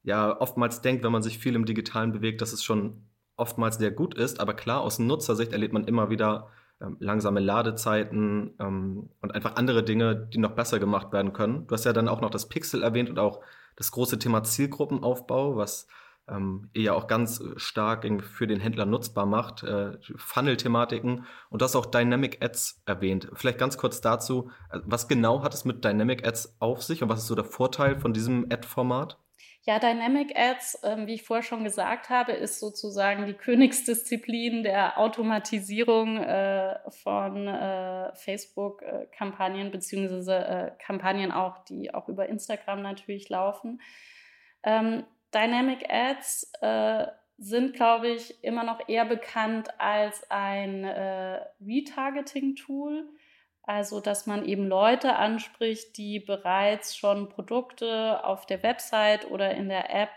ja 0.04 0.40
oftmals 0.40 0.82
denkt, 0.82 1.02
wenn 1.02 1.12
man 1.12 1.22
sich 1.22 1.38
viel 1.38 1.56
im 1.56 1.64
Digitalen 1.64 2.12
bewegt, 2.12 2.42
dass 2.42 2.52
es 2.52 2.62
schon 2.62 3.09
oftmals 3.40 3.76
sehr 3.76 3.90
gut 3.90 4.14
ist. 4.14 4.40
Aber 4.40 4.54
klar, 4.54 4.82
aus 4.82 4.98
Nutzersicht 4.98 5.52
erlebt 5.52 5.72
man 5.72 5.84
immer 5.84 6.10
wieder 6.10 6.48
ähm, 6.80 6.96
langsame 7.00 7.40
Ladezeiten 7.40 8.54
ähm, 8.58 9.10
und 9.20 9.34
einfach 9.34 9.56
andere 9.56 9.82
Dinge, 9.82 10.28
die 10.32 10.38
noch 10.38 10.52
besser 10.52 10.78
gemacht 10.78 11.12
werden 11.12 11.32
können. 11.32 11.66
Du 11.66 11.74
hast 11.74 11.84
ja 11.84 11.92
dann 11.92 12.08
auch 12.08 12.20
noch 12.20 12.30
das 12.30 12.48
Pixel 12.48 12.82
erwähnt 12.82 13.10
und 13.10 13.18
auch 13.18 13.40
das 13.76 13.90
große 13.90 14.18
Thema 14.18 14.42
Zielgruppenaufbau, 14.42 15.56
was 15.56 15.86
ähm, 16.30 16.70
ihr 16.72 16.82
ja 16.82 16.92
auch 16.94 17.06
ganz 17.06 17.42
stark 17.56 18.06
für 18.22 18.46
den 18.46 18.60
Händler 18.60 18.86
nutzbar 18.86 19.26
macht, 19.26 19.62
äh, 19.62 19.98
Funnel-Thematiken 20.16 21.26
und 21.50 21.60
du 21.60 21.64
hast 21.64 21.76
auch 21.76 21.86
Dynamic 21.86 22.42
Ads 22.42 22.82
erwähnt. 22.86 23.28
Vielleicht 23.34 23.58
ganz 23.58 23.76
kurz 23.76 24.00
dazu, 24.00 24.50
äh, 24.70 24.78
was 24.84 25.08
genau 25.08 25.42
hat 25.42 25.54
es 25.54 25.64
mit 25.64 25.84
Dynamic 25.84 26.26
Ads 26.26 26.56
auf 26.60 26.82
sich 26.82 27.02
und 27.02 27.08
was 27.08 27.20
ist 27.20 27.26
so 27.26 27.34
der 27.34 27.44
Vorteil 27.44 27.98
von 27.98 28.12
diesem 28.12 28.46
Ad-Format? 28.50 29.18
Ja, 29.70 29.78
Dynamic 29.78 30.36
Ads, 30.36 30.80
ähm, 30.82 31.06
wie 31.06 31.14
ich 31.14 31.22
vorher 31.22 31.44
schon 31.44 31.62
gesagt 31.62 32.10
habe, 32.10 32.32
ist 32.32 32.58
sozusagen 32.58 33.26
die 33.26 33.34
Königsdisziplin 33.34 34.64
der 34.64 34.98
Automatisierung 34.98 36.16
äh, 36.16 36.76
von 36.90 37.46
äh, 37.46 38.12
Facebook-Kampagnen, 38.16 39.70
beziehungsweise 39.70 40.34
äh, 40.34 40.70
Kampagnen 40.84 41.30
auch, 41.30 41.62
die 41.66 41.94
auch 41.94 42.08
über 42.08 42.28
Instagram 42.28 42.82
natürlich 42.82 43.28
laufen. 43.28 43.80
Ähm, 44.64 45.04
Dynamic 45.32 45.88
Ads 45.88 46.50
äh, 46.62 47.06
sind, 47.38 47.74
glaube 47.74 48.08
ich, 48.08 48.42
immer 48.42 48.64
noch 48.64 48.88
eher 48.88 49.04
bekannt 49.04 49.68
als 49.78 50.28
ein 50.32 50.82
äh, 50.82 51.42
Retargeting-Tool 51.64 53.08
also, 53.70 54.00
dass 54.00 54.26
man 54.26 54.44
eben 54.44 54.66
Leute 54.66 55.14
anspricht, 55.14 55.96
die 55.96 56.18
bereits 56.18 56.96
schon 56.96 57.28
Produkte 57.28 58.24
auf 58.24 58.44
der 58.44 58.64
Website 58.64 59.30
oder 59.30 59.54
in 59.54 59.68
der 59.68 59.94
App 59.94 60.10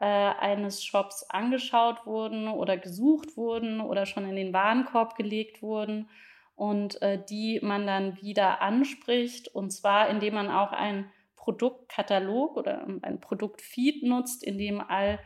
äh, 0.00 0.04
eines 0.04 0.82
Shops 0.82 1.22
angeschaut 1.30 2.04
wurden 2.06 2.48
oder 2.48 2.76
gesucht 2.76 3.36
wurden 3.36 3.80
oder 3.80 4.04
schon 4.04 4.28
in 4.28 4.34
den 4.34 4.52
Warenkorb 4.52 5.14
gelegt 5.14 5.62
wurden 5.62 6.10
und 6.56 7.00
äh, 7.02 7.24
die 7.24 7.60
man 7.62 7.86
dann 7.86 8.20
wieder 8.20 8.60
anspricht. 8.60 9.46
Und 9.46 9.70
zwar, 9.70 10.08
indem 10.10 10.34
man 10.34 10.50
auch 10.50 10.72
einen 10.72 11.08
Produktkatalog 11.36 12.56
oder 12.56 12.84
ein 13.02 13.20
Produktfeed 13.20 14.02
nutzt, 14.02 14.42
in 14.42 14.58
dem 14.58 14.80
all 14.80 15.20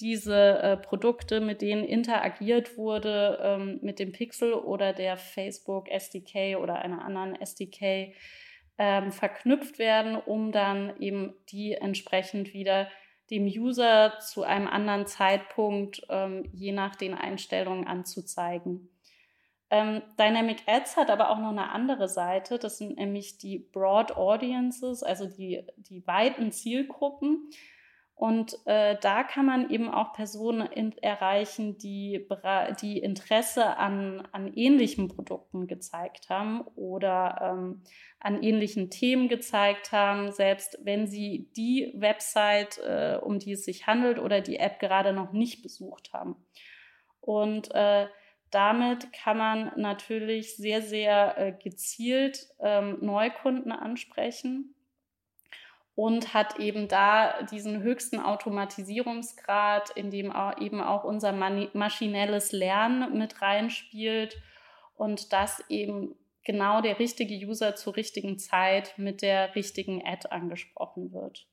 diese 0.00 0.58
äh, 0.58 0.76
Produkte, 0.76 1.40
mit 1.40 1.60
denen 1.60 1.84
interagiert 1.84 2.76
wurde, 2.76 3.38
ähm, 3.42 3.78
mit 3.82 3.98
dem 3.98 4.12
Pixel 4.12 4.52
oder 4.52 4.92
der 4.92 5.16
Facebook 5.16 5.90
SDK 5.90 6.56
oder 6.56 6.76
einer 6.76 7.04
anderen 7.04 7.34
SDK 7.34 8.14
ähm, 8.78 9.10
verknüpft 9.10 9.78
werden, 9.78 10.16
um 10.16 10.52
dann 10.52 11.00
eben 11.00 11.34
die 11.50 11.72
entsprechend 11.72 12.54
wieder 12.54 12.88
dem 13.30 13.44
User 13.44 14.18
zu 14.20 14.44
einem 14.44 14.68
anderen 14.68 15.06
Zeitpunkt 15.06 16.06
ähm, 16.08 16.48
je 16.52 16.72
nach 16.72 16.96
den 16.96 17.14
Einstellungen 17.14 17.86
anzuzeigen. 17.86 18.88
Ähm, 19.70 20.00
Dynamic 20.18 20.62
Ads 20.66 20.96
hat 20.96 21.10
aber 21.10 21.28
auch 21.30 21.38
noch 21.38 21.50
eine 21.50 21.70
andere 21.70 22.08
Seite, 22.08 22.58
das 22.58 22.78
sind 22.78 22.96
nämlich 22.96 23.36
die 23.36 23.58
Broad 23.58 24.16
Audiences, 24.16 25.02
also 25.02 25.26
die, 25.26 25.62
die 25.76 26.06
weiten 26.06 26.52
Zielgruppen. 26.52 27.50
Und 28.18 28.58
äh, 28.66 28.96
da 29.00 29.22
kann 29.22 29.46
man 29.46 29.70
eben 29.70 29.88
auch 29.88 30.12
Personen 30.12 30.66
in, 30.66 30.98
erreichen, 30.98 31.78
die, 31.78 32.26
die 32.82 32.98
Interesse 32.98 33.76
an, 33.76 34.26
an 34.32 34.52
ähnlichen 34.54 35.06
Produkten 35.06 35.68
gezeigt 35.68 36.28
haben 36.28 36.62
oder 36.74 37.38
ähm, 37.40 37.84
an 38.18 38.42
ähnlichen 38.42 38.90
Themen 38.90 39.28
gezeigt 39.28 39.92
haben, 39.92 40.32
selbst 40.32 40.80
wenn 40.82 41.06
sie 41.06 41.52
die 41.56 41.92
Website, 41.94 42.78
äh, 42.78 43.20
um 43.22 43.38
die 43.38 43.52
es 43.52 43.64
sich 43.64 43.86
handelt 43.86 44.18
oder 44.18 44.40
die 44.40 44.58
App 44.58 44.80
gerade 44.80 45.12
noch 45.12 45.30
nicht 45.30 45.62
besucht 45.62 46.12
haben. 46.12 46.34
Und 47.20 47.72
äh, 47.72 48.08
damit 48.50 49.12
kann 49.12 49.38
man 49.38 49.70
natürlich 49.76 50.56
sehr, 50.56 50.82
sehr 50.82 51.38
äh, 51.38 51.52
gezielt 51.52 52.48
ähm, 52.58 52.98
Neukunden 53.00 53.70
ansprechen 53.70 54.74
und 55.98 56.32
hat 56.32 56.60
eben 56.60 56.86
da 56.86 57.42
diesen 57.42 57.82
höchsten 57.82 58.20
Automatisierungsgrad, 58.20 59.90
in 59.96 60.12
dem 60.12 60.30
auch 60.30 60.56
eben 60.60 60.80
auch 60.80 61.02
unser 61.02 61.32
maschinelles 61.32 62.52
Lernen 62.52 63.18
mit 63.18 63.42
reinspielt 63.42 64.40
und 64.94 65.32
dass 65.32 65.60
eben 65.68 66.14
genau 66.44 66.82
der 66.82 67.00
richtige 67.00 67.34
User 67.44 67.74
zur 67.74 67.96
richtigen 67.96 68.38
Zeit 68.38 68.96
mit 68.96 69.22
der 69.22 69.56
richtigen 69.56 70.00
Ad 70.06 70.28
angesprochen 70.28 71.12
wird. 71.12 71.48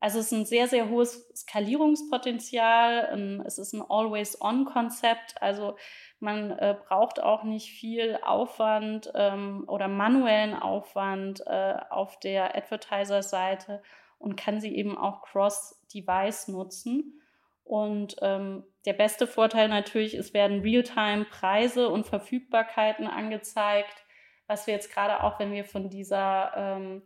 Also 0.00 0.18
es 0.18 0.26
ist 0.26 0.32
ein 0.32 0.46
sehr, 0.46 0.66
sehr 0.66 0.88
hohes 0.88 1.30
Skalierungspotenzial. 1.36 3.42
Es 3.46 3.58
ist 3.58 3.74
ein 3.74 3.84
Always-On-Konzept. 3.86 5.40
Also 5.42 5.76
man 6.20 6.52
äh, 6.52 6.74
braucht 6.88 7.22
auch 7.22 7.44
nicht 7.44 7.70
viel 7.70 8.18
Aufwand 8.22 9.12
ähm, 9.14 9.64
oder 9.68 9.88
manuellen 9.88 10.54
Aufwand 10.54 11.42
äh, 11.46 11.74
auf 11.90 12.18
der 12.18 12.56
Advertiser-Seite 12.56 13.82
und 14.18 14.36
kann 14.36 14.60
sie 14.60 14.74
eben 14.74 14.96
auch 14.96 15.22
cross-device 15.22 16.48
nutzen. 16.48 17.20
Und 17.62 18.16
ähm, 18.22 18.64
der 18.86 18.94
beste 18.94 19.26
Vorteil 19.26 19.68
natürlich, 19.68 20.14
es 20.14 20.32
werden 20.32 20.62
Realtime-Preise 20.62 21.90
und 21.90 22.06
Verfügbarkeiten 22.06 23.06
angezeigt, 23.06 24.06
was 24.46 24.66
wir 24.66 24.74
jetzt 24.74 24.92
gerade 24.92 25.22
auch, 25.22 25.38
wenn 25.38 25.52
wir 25.52 25.64
von 25.64 25.90
dieser 25.90 26.52
ähm, 26.56 27.02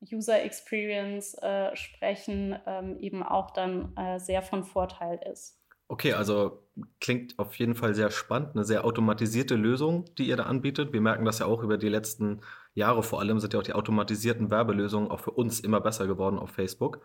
User 0.00 0.42
Experience 0.42 1.34
äh, 1.34 1.74
sprechen, 1.76 2.58
ähm, 2.66 2.98
eben 3.00 3.22
auch 3.22 3.50
dann 3.50 3.96
äh, 3.96 4.18
sehr 4.18 4.42
von 4.42 4.64
Vorteil 4.64 5.20
ist. 5.30 5.58
Okay, 5.90 6.12
also 6.12 6.62
klingt 7.00 7.38
auf 7.38 7.54
jeden 7.54 7.74
Fall 7.74 7.94
sehr 7.94 8.10
spannend, 8.10 8.50
eine 8.54 8.64
sehr 8.64 8.84
automatisierte 8.84 9.56
Lösung, 9.56 10.04
die 10.16 10.28
ihr 10.28 10.36
da 10.36 10.44
anbietet. 10.44 10.92
Wir 10.92 11.00
merken 11.00 11.24
das 11.24 11.38
ja 11.38 11.46
auch 11.46 11.62
über 11.62 11.78
die 11.78 11.88
letzten 11.88 12.42
Jahre 12.74 13.02
vor 13.02 13.20
allem, 13.20 13.40
sind 13.40 13.54
ja 13.54 13.60
auch 13.60 13.64
die 13.64 13.72
automatisierten 13.72 14.50
Werbelösungen 14.50 15.10
auch 15.10 15.20
für 15.20 15.30
uns 15.30 15.60
immer 15.60 15.80
besser 15.80 16.06
geworden 16.06 16.38
auf 16.38 16.50
Facebook. 16.50 17.00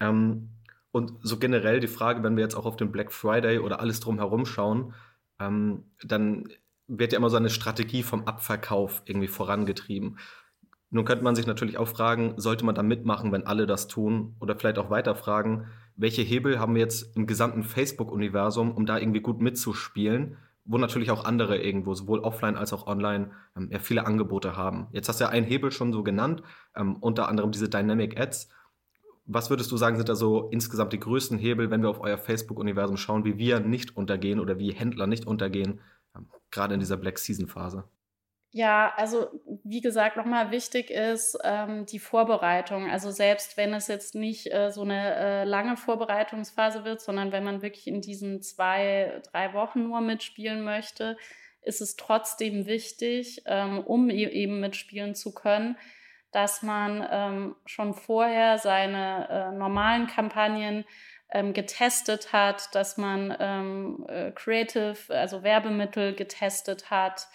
Ähm, 0.00 0.48
und 0.92 1.12
so 1.22 1.38
generell 1.38 1.80
die 1.80 1.88
Frage, 1.88 2.22
wenn 2.22 2.36
wir 2.36 2.42
jetzt 2.42 2.54
auch 2.54 2.66
auf 2.66 2.76
den 2.76 2.90
Black 2.90 3.12
Friday 3.12 3.58
oder 3.58 3.80
alles 3.80 4.00
drumherum 4.00 4.46
schauen, 4.46 4.94
ähm, 5.38 5.84
dann 6.02 6.48
wird 6.86 7.12
ja 7.12 7.18
immer 7.18 7.30
so 7.30 7.36
eine 7.36 7.50
Strategie 7.50 8.02
vom 8.02 8.24
Abverkauf 8.24 9.02
irgendwie 9.04 9.28
vorangetrieben. 9.28 10.18
Nun 10.94 11.06
könnte 11.06 11.24
man 11.24 11.34
sich 11.34 11.46
natürlich 11.46 11.78
auch 11.78 11.88
fragen, 11.88 12.34
sollte 12.36 12.66
man 12.66 12.74
da 12.74 12.82
mitmachen, 12.82 13.32
wenn 13.32 13.46
alle 13.46 13.66
das 13.66 13.88
tun? 13.88 14.36
Oder 14.40 14.56
vielleicht 14.56 14.78
auch 14.78 14.90
weiter 14.90 15.14
fragen, 15.14 15.64
welche 15.96 16.20
Hebel 16.20 16.60
haben 16.60 16.74
wir 16.74 16.82
jetzt 16.82 17.16
im 17.16 17.26
gesamten 17.26 17.62
Facebook-Universum, 17.62 18.70
um 18.72 18.84
da 18.84 18.98
irgendwie 18.98 19.22
gut 19.22 19.40
mitzuspielen, 19.40 20.36
wo 20.66 20.76
natürlich 20.76 21.10
auch 21.10 21.24
andere 21.24 21.56
irgendwo, 21.56 21.94
sowohl 21.94 22.20
offline 22.20 22.56
als 22.56 22.74
auch 22.74 22.86
online, 22.86 23.30
ähm, 23.56 23.70
ja, 23.72 23.78
viele 23.78 24.06
Angebote 24.06 24.54
haben. 24.54 24.88
Jetzt 24.92 25.08
hast 25.08 25.18
du 25.18 25.24
ja 25.24 25.30
einen 25.30 25.46
Hebel 25.46 25.72
schon 25.72 25.94
so 25.94 26.02
genannt, 26.02 26.42
ähm, 26.76 26.96
unter 26.96 27.26
anderem 27.26 27.52
diese 27.52 27.70
Dynamic 27.70 28.20
Ads. 28.20 28.50
Was 29.24 29.48
würdest 29.48 29.72
du 29.72 29.78
sagen, 29.78 29.96
sind 29.96 30.10
da 30.10 30.14
so 30.14 30.50
insgesamt 30.50 30.92
die 30.92 31.00
größten 31.00 31.38
Hebel, 31.38 31.70
wenn 31.70 31.80
wir 31.80 31.88
auf 31.88 32.02
euer 32.02 32.18
Facebook-Universum 32.18 32.98
schauen, 32.98 33.24
wie 33.24 33.38
wir 33.38 33.60
nicht 33.60 33.96
untergehen 33.96 34.40
oder 34.40 34.58
wie 34.58 34.72
Händler 34.72 35.06
nicht 35.06 35.26
untergehen, 35.26 35.80
ähm, 36.14 36.26
gerade 36.50 36.74
in 36.74 36.80
dieser 36.80 36.98
Black 36.98 37.18
Season-Phase? 37.18 37.84
Ja, 38.54 38.92
also 38.98 39.28
wie 39.64 39.80
gesagt, 39.80 40.18
nochmal 40.18 40.50
wichtig 40.50 40.90
ist 40.90 41.38
ähm, 41.42 41.86
die 41.86 41.98
Vorbereitung. 41.98 42.90
Also 42.90 43.10
selbst 43.10 43.56
wenn 43.56 43.72
es 43.72 43.88
jetzt 43.88 44.14
nicht 44.14 44.52
äh, 44.52 44.70
so 44.70 44.82
eine 44.82 45.14
äh, 45.14 45.44
lange 45.44 45.78
Vorbereitungsphase 45.78 46.84
wird, 46.84 47.00
sondern 47.00 47.32
wenn 47.32 47.44
man 47.44 47.62
wirklich 47.62 47.86
in 47.86 48.02
diesen 48.02 48.42
zwei, 48.42 49.22
drei 49.32 49.54
Wochen 49.54 49.84
nur 49.84 50.02
mitspielen 50.02 50.62
möchte, 50.64 51.16
ist 51.62 51.80
es 51.80 51.96
trotzdem 51.96 52.66
wichtig, 52.66 53.42
ähm, 53.46 53.78
um 53.80 54.10
e 54.10 54.26
eben 54.26 54.60
mitspielen 54.60 55.14
zu 55.14 55.32
können, 55.32 55.78
dass 56.30 56.62
man 56.62 57.06
ähm, 57.10 57.56
schon 57.64 57.94
vorher 57.94 58.58
seine 58.58 59.28
äh, 59.30 59.56
normalen 59.56 60.08
Kampagnen 60.08 60.84
ähm, 61.30 61.54
getestet 61.54 62.34
hat, 62.34 62.74
dass 62.74 62.98
man 62.98 63.34
ähm, 63.40 64.04
äh, 64.10 64.30
Creative, 64.32 64.96
also 65.08 65.42
Werbemittel 65.42 66.14
getestet 66.14 66.90
hat 66.90 67.28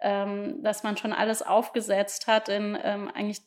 ähm, 0.00 0.62
dass 0.62 0.82
man 0.82 0.96
schon 0.96 1.12
alles 1.12 1.42
aufgesetzt 1.42 2.26
hat. 2.26 2.48
Denn 2.48 2.78
ähm, 2.82 3.10
eigentlich 3.14 3.40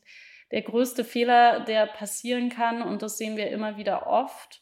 der 0.52 0.62
größte 0.62 1.04
Fehler, 1.04 1.62
der 1.62 1.86
passieren 1.86 2.50
kann, 2.50 2.82
und 2.82 3.02
das 3.02 3.18
sehen 3.18 3.38
wir 3.38 3.50
immer 3.50 3.78
wieder 3.78 4.08
oft, 4.08 4.62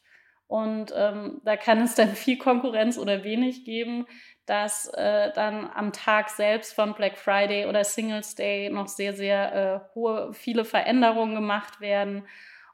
und 0.50 0.92
ähm, 0.96 1.40
da 1.44 1.56
kann 1.56 1.80
es 1.80 1.94
dann 1.94 2.08
viel 2.08 2.36
Konkurrenz 2.36 2.98
oder 2.98 3.22
wenig 3.22 3.64
geben, 3.64 4.08
dass 4.46 4.88
äh, 4.94 5.30
dann 5.32 5.70
am 5.72 5.92
Tag 5.92 6.28
selbst 6.28 6.74
von 6.74 6.94
Black 6.94 7.16
Friday 7.16 7.66
oder 7.66 7.84
Singles 7.84 8.34
Day 8.34 8.68
noch 8.68 8.88
sehr, 8.88 9.14
sehr 9.14 9.54
äh, 9.54 9.94
hohe, 9.94 10.34
viele 10.34 10.64
Veränderungen 10.64 11.36
gemacht 11.36 11.80
werden. 11.80 12.24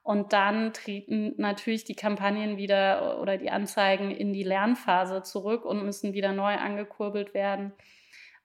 Und 0.03 0.33
dann 0.33 0.73
treten 0.73 1.35
natürlich 1.37 1.85
die 1.85 1.97
Kampagnen 1.97 2.57
wieder 2.57 3.21
oder 3.21 3.37
die 3.37 3.51
Anzeigen 3.51 4.11
in 4.11 4.33
die 4.33 4.45
Lernphase 4.45 5.23
zurück 5.23 5.67
und 5.67 5.85
müssen 5.85 6.15
wieder 6.15 6.33
neu 6.33 6.55
angekurbelt 6.55 7.35
werden. 7.35 7.73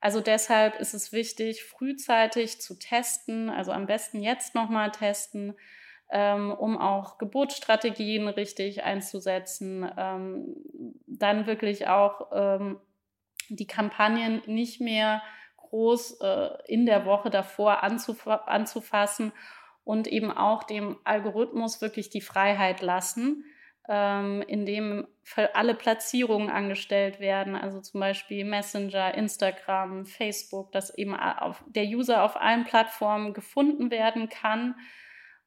Also 0.01 0.20
deshalb 0.20 0.79
ist 0.79 0.96
es 0.96 1.12
wichtig, 1.12 1.63
frühzeitig 1.63 2.60
zu 2.60 2.77
testen, 2.77 3.51
also 3.51 3.72
am 3.72 3.86
besten 3.86 4.22
jetzt 4.22 4.55
nochmal 4.55 4.91
testen, 4.91 5.55
ähm, 6.10 6.51
um 6.51 6.77
auch 6.77 7.20
Geburtsstrategien 7.20 8.27
richtig 8.27 8.84
einzusetzen. 8.84 9.89
Ähm, 9.96 10.55
dann 11.05 11.46
wirklich 11.46 11.88
auch 11.88 12.31
ähm, 12.34 12.81
die 13.50 13.67
Kampagnen 13.67 14.41
nicht 14.48 14.81
mehr 14.81 15.22
groß 15.58 16.20
äh, 16.22 16.50
in 16.65 16.88
der 16.88 17.05
Woche 17.05 17.29
davor 17.29 17.84
anzuf 17.84 18.27
anzufassen 18.27 19.31
und 19.84 20.08
eben 20.08 20.31
auch 20.31 20.63
dem 20.63 20.98
Algorithmus 21.03 21.79
wirklich 21.79 22.10
die 22.10 22.22
Freiheit 22.22 22.81
lassen, 22.81 23.46
ähm, 23.89 24.43
indem 24.47 25.07
alle 25.53 25.75
Platzierungen 25.75 26.50
angestellt 26.50 27.19
werden, 27.19 27.55
also 27.55 27.81
zum 27.81 28.00
Beispiel 28.00 28.45
Messenger, 28.45 29.15
Instagram, 29.15 30.05
Facebook, 30.05 30.71
dass 30.71 30.95
eben 30.97 31.15
auf, 31.15 31.63
der 31.67 31.85
User 31.85 32.23
auf 32.23 32.39
allen 32.39 32.63
Plattformen 32.63 33.33
gefunden 33.33 33.91
werden 33.91 34.29
kann. 34.29 34.75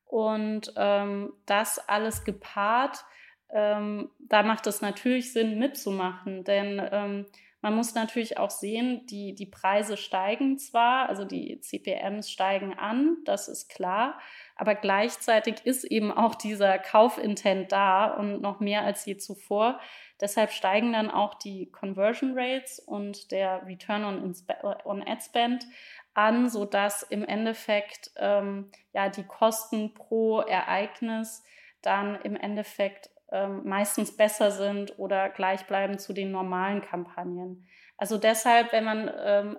Und 0.05 0.73
ähm, 0.77 1.33
das 1.47 1.79
alles 1.89 2.25
gepaart. 2.25 3.05
Ähm, 3.51 4.11
da 4.19 4.43
macht 4.43 4.67
es 4.67 4.81
natürlich 4.81 5.33
Sinn 5.33 5.59
mitzumachen, 5.59 6.45
denn 6.45 6.81
ähm, 6.93 7.27
man 7.65 7.77
muss 7.77 7.95
natürlich 7.95 8.37
auch 8.37 8.51
sehen, 8.51 9.07
die, 9.07 9.35
die 9.35 9.47
Preise 9.47 9.97
steigen 9.97 10.59
zwar, 10.59 11.09
also 11.09 11.25
die 11.25 11.61
CPMs 11.61 12.31
steigen 12.31 12.75
an, 12.75 13.17
das 13.25 13.49
ist 13.49 13.71
klar, 13.71 14.21
aber 14.57 14.75
gleichzeitig 14.75 15.65
ist 15.65 15.85
eben 15.85 16.13
auch 16.13 16.35
dieser 16.35 16.79
Kaufintent 16.79 17.73
da 17.73 18.07
und 18.07 18.41
noch 18.41 18.61
mehr 18.61 18.83
als 18.83 19.05
je 19.05 19.17
zuvor. 19.17 19.81
Deshalb 20.21 20.53
steigen 20.53 20.93
dann 20.93 21.11
auch 21.11 21.35
die 21.35 21.71
Conversion 21.71 22.39
Rates 22.39 22.79
und 22.79 23.33
der 23.33 23.67
Return 23.67 24.05
on, 24.05 24.35
on 24.85 25.03
Ad 25.07 25.23
Spend 25.23 25.67
an, 26.15 26.49
sodass 26.49 27.03
im 27.03 27.25
Endeffekt 27.25 28.13
ähm, 28.17 28.71
ja, 28.93 29.09
die 29.09 29.25
Kosten 29.25 29.95
pro 29.95 30.41
Ereignis 30.41 31.45
dann 31.83 32.21
im 32.23 32.37
Endeffekt 32.37 33.11
ähm, 33.33 33.63
meistens 33.65 34.17
besser 34.17 34.53
sind 34.53 34.99
oder 34.99 35.29
gleich 35.29 35.67
bleiben 35.67 35.99
zu 35.99 36.13
den 36.13 36.31
normalen 36.31 36.81
Kampagnen. 36.83 37.67
Also 37.97 38.19
deshalb, 38.19 38.73
wenn 38.73 38.85
man 38.85 39.11
ähm, 39.19 39.59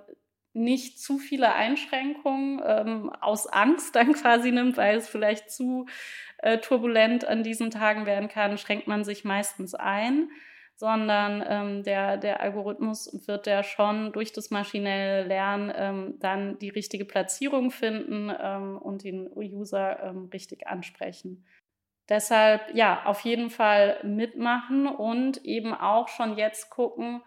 nicht 0.55 0.99
zu 0.99 1.17
viele 1.17 1.53
Einschränkungen 1.53 2.61
ähm, 2.65 3.09
aus 3.21 3.47
Angst 3.47 3.95
dann 3.95 4.13
quasi 4.13 4.51
nimmt, 4.51 4.77
weil 4.77 4.97
es 4.97 5.07
vielleicht 5.07 5.51
zu 5.51 5.85
äh, 6.37 6.59
turbulent 6.59 7.25
an 7.25 7.43
diesen 7.43 7.71
Tagen 7.71 8.05
werden 8.05 8.29
kann, 8.29 8.57
schränkt 8.57 8.87
man 8.87 9.03
sich 9.03 9.23
meistens 9.23 9.75
ein, 9.75 10.29
sondern 10.75 11.43
ähm, 11.47 11.83
der, 11.83 12.17
der 12.17 12.41
Algorithmus 12.41 13.27
wird 13.27 13.47
ja 13.47 13.63
schon 13.63 14.11
durch 14.11 14.33
das 14.33 14.51
maschinelle 14.51 15.25
Lernen 15.25 15.71
ähm, 15.75 16.15
dann 16.19 16.59
die 16.59 16.69
richtige 16.69 17.05
Platzierung 17.05 17.71
finden 17.71 18.31
ähm, 18.37 18.77
und 18.77 19.03
den 19.03 19.29
User 19.33 20.03
ähm, 20.03 20.29
richtig 20.33 20.67
ansprechen. 20.67 21.45
Deshalb, 22.09 22.75
ja, 22.75 23.05
auf 23.05 23.21
jeden 23.21 23.49
Fall 23.49 23.99
mitmachen 24.03 24.87
und 24.87 25.43
eben 25.43 25.73
auch 25.73 26.07
schon 26.07 26.37
jetzt 26.37 26.69
gucken, 26.69 27.23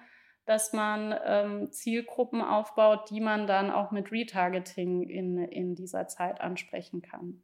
dass 0.48 0.72
man 0.72 1.14
ähm, 1.26 1.70
Zielgruppen 1.70 2.40
aufbaut, 2.40 3.10
die 3.10 3.20
man 3.20 3.46
dann 3.46 3.70
auch 3.70 3.90
mit 3.90 4.10
Retargeting 4.10 5.02
in, 5.02 5.38
in 5.44 5.74
dieser 5.74 6.08
Zeit 6.08 6.40
ansprechen 6.40 7.02
kann. 7.02 7.42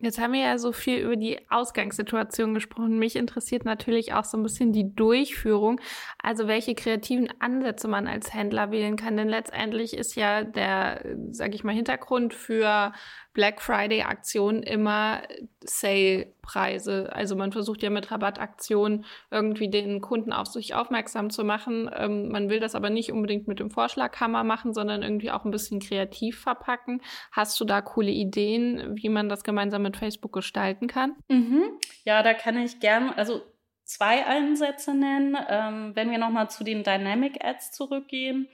Jetzt 0.00 0.20
haben 0.20 0.32
wir 0.32 0.40
ja 0.40 0.58
so 0.58 0.70
viel 0.70 0.98
über 1.00 1.16
die 1.16 1.40
Ausgangssituation 1.50 2.54
gesprochen. 2.54 3.00
Mich 3.00 3.16
interessiert 3.16 3.64
natürlich 3.64 4.12
auch 4.12 4.24
so 4.24 4.36
ein 4.36 4.44
bisschen 4.44 4.72
die 4.72 4.94
Durchführung, 4.94 5.80
also 6.22 6.46
welche 6.46 6.76
kreativen 6.76 7.28
Ansätze 7.40 7.88
man 7.88 8.06
als 8.06 8.32
Händler 8.32 8.70
wählen 8.70 8.94
kann. 8.94 9.16
Denn 9.16 9.28
letztendlich 9.28 9.96
ist 9.96 10.14
ja 10.14 10.44
der, 10.44 11.04
sage 11.32 11.56
ich 11.56 11.64
mal, 11.64 11.74
Hintergrund 11.74 12.32
für 12.32 12.92
Black 13.38 13.62
Friday 13.62 14.02
Aktionen 14.02 14.64
immer 14.64 15.22
Sale-Preise. 15.60 17.12
Also 17.12 17.36
man 17.36 17.52
versucht 17.52 17.84
ja 17.84 17.88
mit 17.88 18.10
Rabattaktionen 18.10 19.04
irgendwie 19.30 19.70
den 19.70 20.00
Kunden 20.00 20.32
auf 20.32 20.48
sich 20.48 20.74
aufmerksam 20.74 21.30
zu 21.30 21.44
machen. 21.44 21.88
Ähm, 21.96 22.30
man 22.30 22.50
will 22.50 22.58
das 22.58 22.74
aber 22.74 22.90
nicht 22.90 23.12
unbedingt 23.12 23.46
mit 23.46 23.60
dem 23.60 23.70
Vorschlaghammer 23.70 24.42
machen, 24.42 24.74
sondern 24.74 25.04
irgendwie 25.04 25.30
auch 25.30 25.44
ein 25.44 25.52
bisschen 25.52 25.78
kreativ 25.78 26.40
verpacken. 26.40 27.00
Hast 27.30 27.60
du 27.60 27.64
da 27.64 27.80
coole 27.80 28.10
Ideen, 28.10 28.96
wie 28.96 29.08
man 29.08 29.28
das 29.28 29.44
gemeinsam 29.44 29.82
mit 29.82 29.96
Facebook 29.96 30.32
gestalten 30.32 30.88
kann? 30.88 31.14
Mhm. 31.28 31.62
Ja, 32.02 32.24
da 32.24 32.34
kann 32.34 32.58
ich 32.58 32.80
gern, 32.80 33.10
also 33.10 33.42
zwei 33.84 34.26
Ansätze 34.26 34.94
nennen. 34.94 35.36
Ähm, 35.48 35.92
wenn 35.94 36.10
wir 36.10 36.18
nochmal 36.18 36.50
zu 36.50 36.64
den 36.64 36.82
Dynamic 36.82 37.44
Ads 37.44 37.70
zurückgehen, 37.70 38.48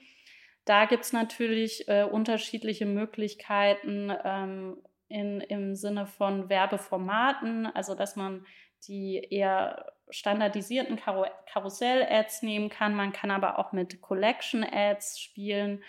da 0.64 0.86
gibt 0.86 1.04
es 1.04 1.12
natürlich 1.12 1.88
äh, 1.88 2.04
unterschiedliche 2.04 2.86
Möglichkeiten 2.86 4.12
ähm, 4.24 4.78
in, 5.08 5.40
im 5.40 5.74
Sinne 5.74 6.06
von 6.06 6.48
Werbeformaten, 6.48 7.66
also 7.66 7.94
dass 7.94 8.16
man 8.16 8.46
die 8.88 9.26
eher 9.30 9.92
standardisierten 10.10 10.96
Kar 10.96 11.30
Karussell-Ads 11.52 12.42
nehmen 12.42 12.68
kann. 12.68 12.94
Man 12.94 13.12
kann 13.12 13.30
aber 13.30 13.58
auch 13.58 13.72
mit 13.72 14.00
Collection-Ads 14.00 15.20
spielen 15.20 15.82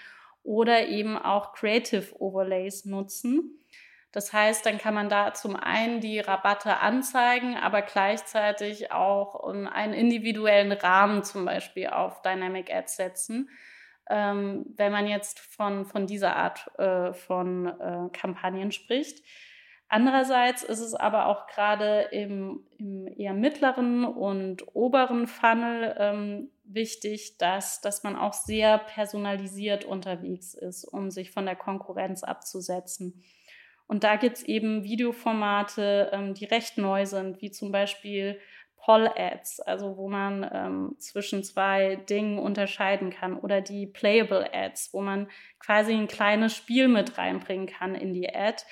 oder 0.44 0.88
eben 0.88 1.18
auch 1.18 1.54
Creative 1.54 2.20
Overlays 2.22 2.86
nutzen. 2.86 3.60
Das 4.12 4.32
heißt, 4.32 4.66
dann 4.66 4.78
kann 4.78 4.94
man 4.94 5.10
da 5.10 5.34
zum 5.34 5.58
einen 5.58 6.00
die 6.00 6.20
Rabatte 6.20 6.78
anzeigen, 6.78 7.58
aber 7.58 7.82
gleichzeitig 7.82 8.92
auch 8.92 9.44
einen 9.44 9.94
individuellen 9.94 10.72
Rahmen 10.72 11.24
zum 11.24 11.44
Beispiel 11.44 11.88
auf 11.88 12.22
Dynamic 12.22 12.74
Ads 12.74 12.96
setzen 12.96 13.50
ähm, 14.10 14.66
wenn 14.76 14.92
man 14.92 15.08
jetzt 15.08 15.40
von, 15.40 15.86
von 15.86 16.08
dieser 16.08 16.36
Art 16.36 16.70
äh, 16.78 17.14
von 17.14 17.68
äh, 17.68 18.10
Kampagnen 18.12 18.72
spricht. 18.72 19.24
Andererseits 19.88 20.64
ist 20.64 20.80
es 20.80 20.96
aber 20.96 21.28
auch 21.28 21.48
gerade 21.48 22.08
im, 22.12 22.66
im, 22.78 23.08
eher 23.08 23.34
mittleren 23.34 24.04
und 24.04 24.76
oberen 24.76 25.28
Funnel 25.28 25.96
ähm, 26.00 26.50
wichtig, 26.64 27.38
dass, 27.38 27.82
dass 27.82 28.04
man 28.04 28.16
auch 28.16 28.34
sehr 28.34 28.80
personalisiert 28.80 29.86
unterwegs 29.86 30.56
ist, 30.56 30.86
um 30.86 31.12
sich 31.12 31.32
von 31.32 31.46
der 31.46 31.56
Konkurrenz 31.56 32.24
abzusetzen. 32.24 33.24
Und 33.88 34.04
da 34.04 34.16
gibt 34.16 34.38
es 34.38 34.44
eben 34.44 34.84
Videoformate, 34.84 36.10
ähm, 36.12 36.34
die 36.34 36.46
recht 36.46 36.78
neu 36.78 37.06
sind, 37.06 37.42
wie 37.42 37.52
zum 37.52 37.72
Beispiel 37.72 38.40
Poll-Ads, 38.86 39.62
also 39.62 39.98
wo 39.98 40.08
man 40.08 40.48
ähm, 40.54 40.96
zwischen 41.00 41.44
zwei 41.44 41.96
Dingen 41.96 42.38
unterscheiden 42.38 43.10
kann, 43.10 43.36
oder 43.38 43.62
die 43.62 43.88
Playable 43.88 44.54
Ads, 44.54 44.94
wo 44.94 45.02
man 45.02 45.28
quasi 45.60 45.94
ein 45.94 46.08
kleines 46.08 46.56
Spiel 46.56 46.88
mit 46.88 47.18
reinbringen 47.18 47.66
kann 47.66 47.96
in 47.96 48.14
die 48.14 48.30
Ad, 48.30 48.64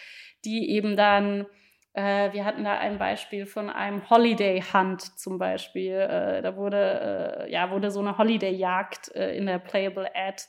die 0.45 0.69
eben 0.69 0.95
dann 0.95 1.47
äh, 1.93 2.33
wir 2.33 2.43
hatten 2.45 2.63
da 2.63 2.77
ein 2.77 2.97
Beispiel 2.97 3.45
von 3.45 3.69
einem 3.69 4.09
Holiday 4.09 4.63
Hunt 4.73 5.01
zum 5.01 5.37
Beispiel. 5.37 5.93
Äh, 5.93 6.41
da 6.41 6.55
wurde, 6.55 7.45
äh, 7.47 7.51
ja, 7.51 7.69
wurde 7.69 7.91
so 7.91 7.99
eine 7.99 8.17
Holiday-Jagd 8.17 9.15
äh, 9.15 9.35
in 9.35 9.45
der 9.45 9.59
Playable 9.59 10.09
Ad 10.15 10.43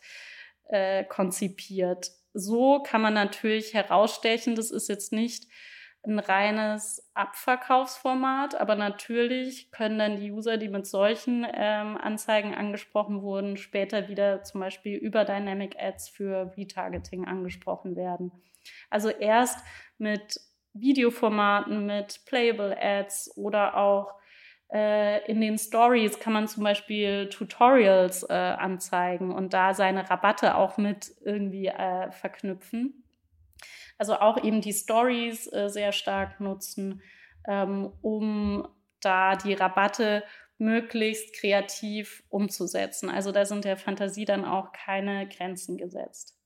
äh, 0.69 1.05
konzipiert. 1.05 2.11
So 2.33 2.83
kann 2.83 3.03
man 3.03 3.13
natürlich 3.13 3.75
herausstechen, 3.75 4.57
das 4.57 4.71
ist 4.71 4.89
jetzt 4.89 5.13
nicht 5.13 5.45
ein 6.07 6.19
reines 6.19 7.11
Abverkaufsformat, 7.15 8.55
aber 8.55 8.75
natürlich 8.75 9.71
können 9.71 9.99
dann 9.99 10.17
die 10.17 10.31
User, 10.31 10.57
die 10.57 10.69
mit 10.69 10.87
solchen 10.87 11.47
ähm, 11.53 11.97
Anzeigen 11.97 12.55
angesprochen 12.55 13.23
wurden, 13.23 13.57
später 13.57 14.09
wieder 14.09 14.43
zum 14.43 14.61
Beispiel 14.61 14.97
über 14.97 15.25
Dynamic 15.25 15.77
Ads 15.79 16.11
für 16.11 16.53
Retargeting 16.57 17.27
angesprochen 17.27 17.97
werden. 17.97 18.33
Also 18.91 19.09
erst 19.09 19.59
mit 19.99 20.41
Videoformaten, 20.75 21.87
mit 21.87 22.21
Playable 22.27 22.77
Ads 22.81 23.37
oder 23.37 23.77
auch 23.77 24.15
äh, 24.73 25.25
in 25.31 25.41
den 25.41 25.57
Stories 25.57 26.19
kann 26.19 26.33
man 26.33 26.49
zum 26.49 26.65
Beispiel 26.65 27.29
Tutorials 27.29 28.25
äh, 28.25 28.33
anzeigen 28.33 29.31
und 29.31 29.55
da 29.55 29.73
seine 29.73 30.11
Rabatte 30.11 30.57
auch 30.57 30.77
mit 30.77 31.13
irgendwie 31.25 31.67
äh, 31.67 32.11
verknüpfen. 32.11 33.04
Also 33.99 34.17
auch 34.17 34.43
eben 34.43 34.61
die 34.61 34.73
Stories 34.73 35.53
äh, 35.53 35.69
sehr 35.69 35.93
stark 35.93 36.41
nutzen, 36.41 37.03
ähm, 37.47 37.93
um 38.03 38.67
da 39.01 39.37
die 39.37 39.55
Rabatte 39.55 40.25
möglichst 40.59 41.35
kreativ 41.35 42.23
umzusetzen. 42.29 43.11
Also 43.11 43.33
da 43.33 43.45
sind 43.45 43.65
der 43.65 43.77
Fantasie 43.77 44.25
dann 44.25 44.45
auch 44.45 44.73
keine 44.73 45.29
Grenzen 45.29 45.77
gesetzt. 45.77 46.39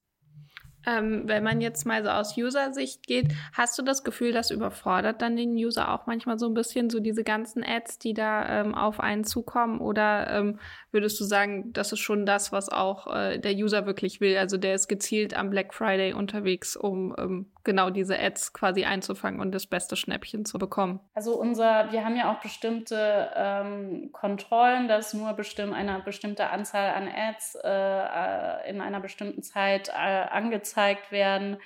Ähm, 0.86 1.22
wenn 1.26 1.42
man 1.42 1.60
jetzt 1.60 1.84
mal 1.84 2.02
so 2.02 2.10
aus 2.10 2.36
User-Sicht 2.36 3.06
geht, 3.06 3.34
hast 3.52 3.78
du 3.78 3.82
das 3.82 4.04
Gefühl, 4.04 4.32
das 4.32 4.50
überfordert 4.50 5.20
dann 5.20 5.36
den 5.36 5.50
User 5.50 5.92
auch 5.92 6.06
manchmal 6.06 6.38
so 6.38 6.46
ein 6.46 6.54
bisschen, 6.54 6.88
so 6.88 7.00
diese 7.00 7.24
ganzen 7.24 7.64
Ads, 7.64 7.98
die 7.98 8.14
da 8.14 8.60
ähm, 8.60 8.74
auf 8.74 9.00
einen 9.00 9.24
zukommen? 9.24 9.80
Oder 9.80 10.30
ähm, 10.30 10.58
würdest 10.90 11.20
du 11.20 11.24
sagen, 11.24 11.72
das 11.72 11.92
ist 11.92 12.00
schon 12.00 12.24
das, 12.24 12.52
was 12.52 12.68
auch 12.68 13.14
äh, 13.14 13.38
der 13.38 13.52
User 13.52 13.86
wirklich 13.86 14.20
will? 14.20 14.36
Also 14.38 14.56
der 14.56 14.74
ist 14.74 14.88
gezielt 14.88 15.36
am 15.36 15.50
Black 15.50 15.74
Friday 15.74 16.14
unterwegs, 16.14 16.76
um 16.76 17.14
ähm, 17.18 17.50
genau 17.64 17.90
diese 17.90 18.18
Ads 18.18 18.54
quasi 18.54 18.84
einzufangen 18.84 19.40
und 19.40 19.52
das 19.52 19.66
beste 19.66 19.94
Schnäppchen 19.96 20.46
zu 20.46 20.58
bekommen. 20.58 21.00
Also 21.14 21.38
unser, 21.38 21.92
wir 21.92 22.04
haben 22.04 22.16
ja 22.16 22.32
auch 22.32 22.40
bestimmte 22.40 23.30
ähm, 23.36 24.10
Kontrollen, 24.12 24.88
dass 24.88 25.12
nur 25.12 25.34
bestimmt 25.34 25.74
eine 25.74 26.00
bestimmte 26.02 26.48
Anzahl 26.48 26.94
an 26.94 27.08
Ads 27.08 27.58
äh, 27.62 27.68
äh, 27.68 28.70
in 28.70 28.80
einer 28.80 29.00
bestimmten 29.00 29.42
Zeit 29.42 29.88
äh, 29.88 29.92
angezeigt 29.92 30.77
werden, 31.10 31.58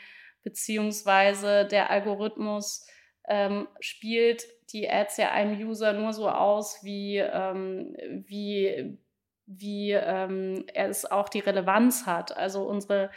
beziehungsweise 0.42 1.66
der 1.66 1.90
Algorithmus 1.90 2.86
ähm, 3.28 3.68
spielt 3.80 4.44
die 4.72 4.90
Ads 4.90 5.18
ja 5.18 5.30
einem 5.30 5.58
User 5.58 5.92
nur 5.92 6.12
so 6.12 6.28
aus, 6.28 6.82
wie, 6.82 7.18
ähm, 7.18 7.94
wie, 8.26 8.98
wie 9.46 9.92
ähm, 9.92 10.64
es 10.74 11.04
auch 11.04 11.28
die 11.28 11.40
Relevanz 11.40 12.06
hat. 12.06 12.36
Also 12.36 12.62
unsere 12.64 13.10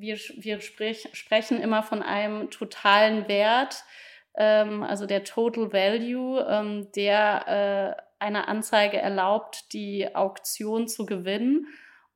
wir, 0.00 0.16
wir 0.16 0.60
sprich, 0.60 1.08
sprechen 1.12 1.60
immer 1.60 1.82
von 1.82 2.02
einem 2.02 2.50
totalen 2.50 3.28
Wert, 3.28 3.84
ähm, 4.34 4.82
also 4.82 5.06
der 5.06 5.24
Total 5.24 5.72
Value, 5.72 6.46
ähm, 6.48 6.90
der 6.92 7.96
äh, 7.98 8.22
einer 8.22 8.48
Anzeige 8.48 8.98
erlaubt, 8.98 9.72
die 9.72 10.14
Auktion 10.14 10.88
zu 10.88 11.06
gewinnen. 11.06 11.66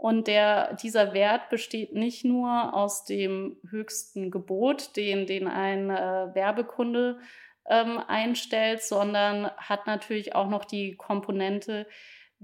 Und 0.04 0.26
der, 0.26 0.74
dieser 0.74 1.14
Wert 1.14 1.48
besteht 1.48 1.94
nicht 1.94 2.26
nur 2.26 2.74
aus 2.74 3.06
dem 3.06 3.56
höchsten 3.70 4.30
Gebot, 4.30 4.98
den, 4.98 5.24
den 5.24 5.48
ein 5.48 5.88
äh, 5.88 6.34
Werbekunde 6.34 7.20
ähm, 7.70 7.98
einstellt, 8.06 8.82
sondern 8.82 9.50
hat 9.56 9.86
natürlich 9.86 10.34
auch 10.34 10.50
noch 10.50 10.66
die 10.66 10.94
Komponente, 10.96 11.86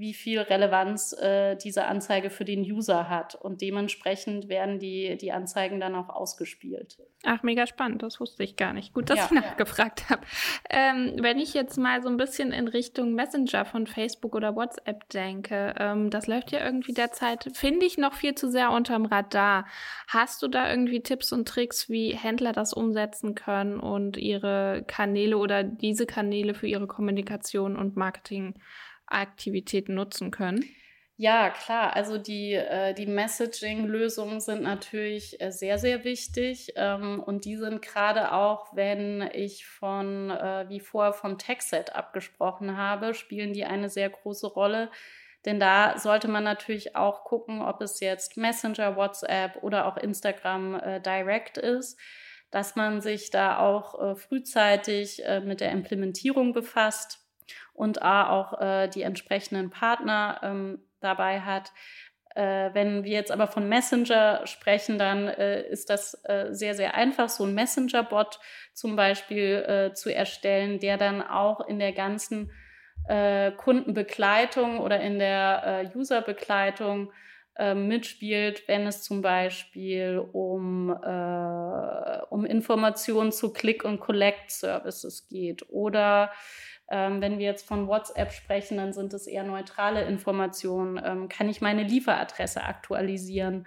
wie 0.00 0.14
viel 0.14 0.40
Relevanz 0.40 1.12
äh, 1.12 1.56
diese 1.56 1.84
Anzeige 1.84 2.30
für 2.30 2.46
den 2.46 2.62
User 2.62 3.10
hat. 3.10 3.34
Und 3.34 3.60
dementsprechend 3.60 4.48
werden 4.48 4.78
die, 4.78 5.18
die 5.18 5.30
Anzeigen 5.30 5.78
dann 5.78 5.94
auch 5.94 6.08
ausgespielt. 6.08 6.98
Ach, 7.22 7.42
mega 7.42 7.66
spannend, 7.66 8.02
das 8.02 8.18
wusste 8.18 8.42
ich 8.42 8.56
gar 8.56 8.72
nicht. 8.72 8.94
Gut, 8.94 9.10
dass 9.10 9.18
ja, 9.18 9.24
ich 9.26 9.30
nachgefragt 9.32 10.08
habe. 10.08 10.22
Ähm, 10.70 11.16
wenn 11.20 11.38
ich 11.38 11.52
jetzt 11.52 11.76
mal 11.76 12.02
so 12.02 12.08
ein 12.08 12.16
bisschen 12.16 12.50
in 12.50 12.66
Richtung 12.66 13.12
Messenger 13.12 13.66
von 13.66 13.86
Facebook 13.86 14.34
oder 14.34 14.56
WhatsApp 14.56 15.06
denke, 15.10 15.74
ähm, 15.78 16.08
das 16.08 16.26
läuft 16.26 16.50
ja 16.50 16.64
irgendwie 16.64 16.94
derzeit, 16.94 17.50
finde 17.52 17.84
ich, 17.84 17.98
noch 17.98 18.14
viel 18.14 18.34
zu 18.34 18.50
sehr 18.50 18.70
unterm 18.70 19.04
Radar. 19.04 19.66
Hast 20.08 20.42
du 20.42 20.48
da 20.48 20.70
irgendwie 20.70 21.02
Tipps 21.02 21.30
und 21.30 21.46
Tricks, 21.46 21.90
wie 21.90 22.14
Händler 22.14 22.52
das 22.52 22.72
umsetzen 22.72 23.34
können 23.34 23.78
und 23.78 24.16
ihre 24.16 24.82
Kanäle 24.86 25.36
oder 25.36 25.62
diese 25.62 26.06
Kanäle 26.06 26.54
für 26.54 26.68
ihre 26.68 26.86
Kommunikation 26.86 27.76
und 27.76 27.96
Marketing 27.96 28.54
Aktivitäten 29.10 29.94
nutzen 29.94 30.30
können? 30.30 30.64
Ja, 31.22 31.50
klar. 31.50 31.94
Also 31.96 32.16
die, 32.16 32.54
äh, 32.54 32.94
die 32.94 33.04
Messaging-Lösungen 33.04 34.40
sind 34.40 34.62
natürlich 34.62 35.38
äh, 35.38 35.52
sehr, 35.52 35.76
sehr 35.76 36.02
wichtig. 36.02 36.72
Ähm, 36.76 37.22
und 37.22 37.44
die 37.44 37.56
sind 37.56 37.82
gerade 37.82 38.32
auch, 38.32 38.74
wenn 38.74 39.28
ich 39.34 39.66
von, 39.66 40.30
äh, 40.30 40.64
wie 40.70 40.80
vorher 40.80 41.12
vom 41.12 41.36
Tech-Set 41.36 41.94
abgesprochen 41.94 42.78
habe, 42.78 43.12
spielen 43.12 43.52
die 43.52 43.66
eine 43.66 43.90
sehr 43.90 44.08
große 44.08 44.46
Rolle. 44.46 44.90
Denn 45.44 45.60
da 45.60 45.98
sollte 45.98 46.26
man 46.26 46.42
natürlich 46.42 46.96
auch 46.96 47.24
gucken, 47.24 47.60
ob 47.60 47.82
es 47.82 48.00
jetzt 48.00 48.38
Messenger, 48.38 48.96
WhatsApp 48.96 49.62
oder 49.62 49.86
auch 49.86 49.98
Instagram 49.98 50.74
äh, 50.76 51.00
Direct 51.02 51.58
ist, 51.58 51.98
dass 52.50 52.76
man 52.76 53.02
sich 53.02 53.30
da 53.30 53.58
auch 53.58 54.00
äh, 54.00 54.16
frühzeitig 54.16 55.22
äh, 55.26 55.40
mit 55.40 55.60
der 55.60 55.72
Implementierung 55.72 56.54
befasst 56.54 57.19
und 57.72 58.02
A, 58.02 58.28
auch 58.30 58.60
äh, 58.60 58.88
die 58.88 59.02
entsprechenden 59.02 59.70
Partner 59.70 60.40
ähm, 60.42 60.78
dabei 61.00 61.40
hat. 61.40 61.72
Äh, 62.34 62.70
wenn 62.74 63.02
wir 63.02 63.10
jetzt 63.10 63.32
aber 63.32 63.48
von 63.48 63.68
Messenger 63.68 64.46
sprechen, 64.46 64.98
dann 64.98 65.26
äh, 65.26 65.62
ist 65.68 65.90
das 65.90 66.14
äh, 66.24 66.48
sehr, 66.52 66.74
sehr 66.74 66.94
einfach, 66.94 67.28
so 67.28 67.44
ein 67.44 67.54
Messenger-Bot 67.54 68.38
zum 68.72 68.94
Beispiel 68.94 69.64
äh, 69.66 69.94
zu 69.94 70.14
erstellen, 70.14 70.78
der 70.78 70.96
dann 70.96 71.22
auch 71.22 71.66
in 71.66 71.80
der 71.80 71.92
ganzen 71.92 72.52
äh, 73.08 73.50
Kundenbegleitung 73.50 74.78
oder 74.78 75.00
in 75.00 75.18
der 75.18 75.90
Userbegleitung 75.94 77.12
mitspielt, 77.74 78.66
wenn 78.68 78.86
es 78.86 79.02
zum 79.02 79.20
Beispiel 79.20 80.18
um, 80.32 80.88
um 82.30 82.44
Informationen 82.46 83.32
zu 83.32 83.52
Click- 83.52 83.84
und 83.84 84.00
Collect-Services 84.00 85.28
geht 85.28 85.68
oder 85.68 86.30
ähm, 86.90 87.20
wenn 87.20 87.38
wir 87.38 87.46
jetzt 87.46 87.66
von 87.66 87.86
WhatsApp 87.86 88.32
sprechen, 88.32 88.76
dann 88.76 88.92
sind 88.92 89.14
es 89.14 89.26
eher 89.26 89.44
neutrale 89.44 90.04
Informationen. 90.04 91.00
Ähm, 91.02 91.28
kann 91.28 91.48
ich 91.48 91.60
meine 91.60 91.84
Lieferadresse 91.84 92.64
aktualisieren? 92.64 93.66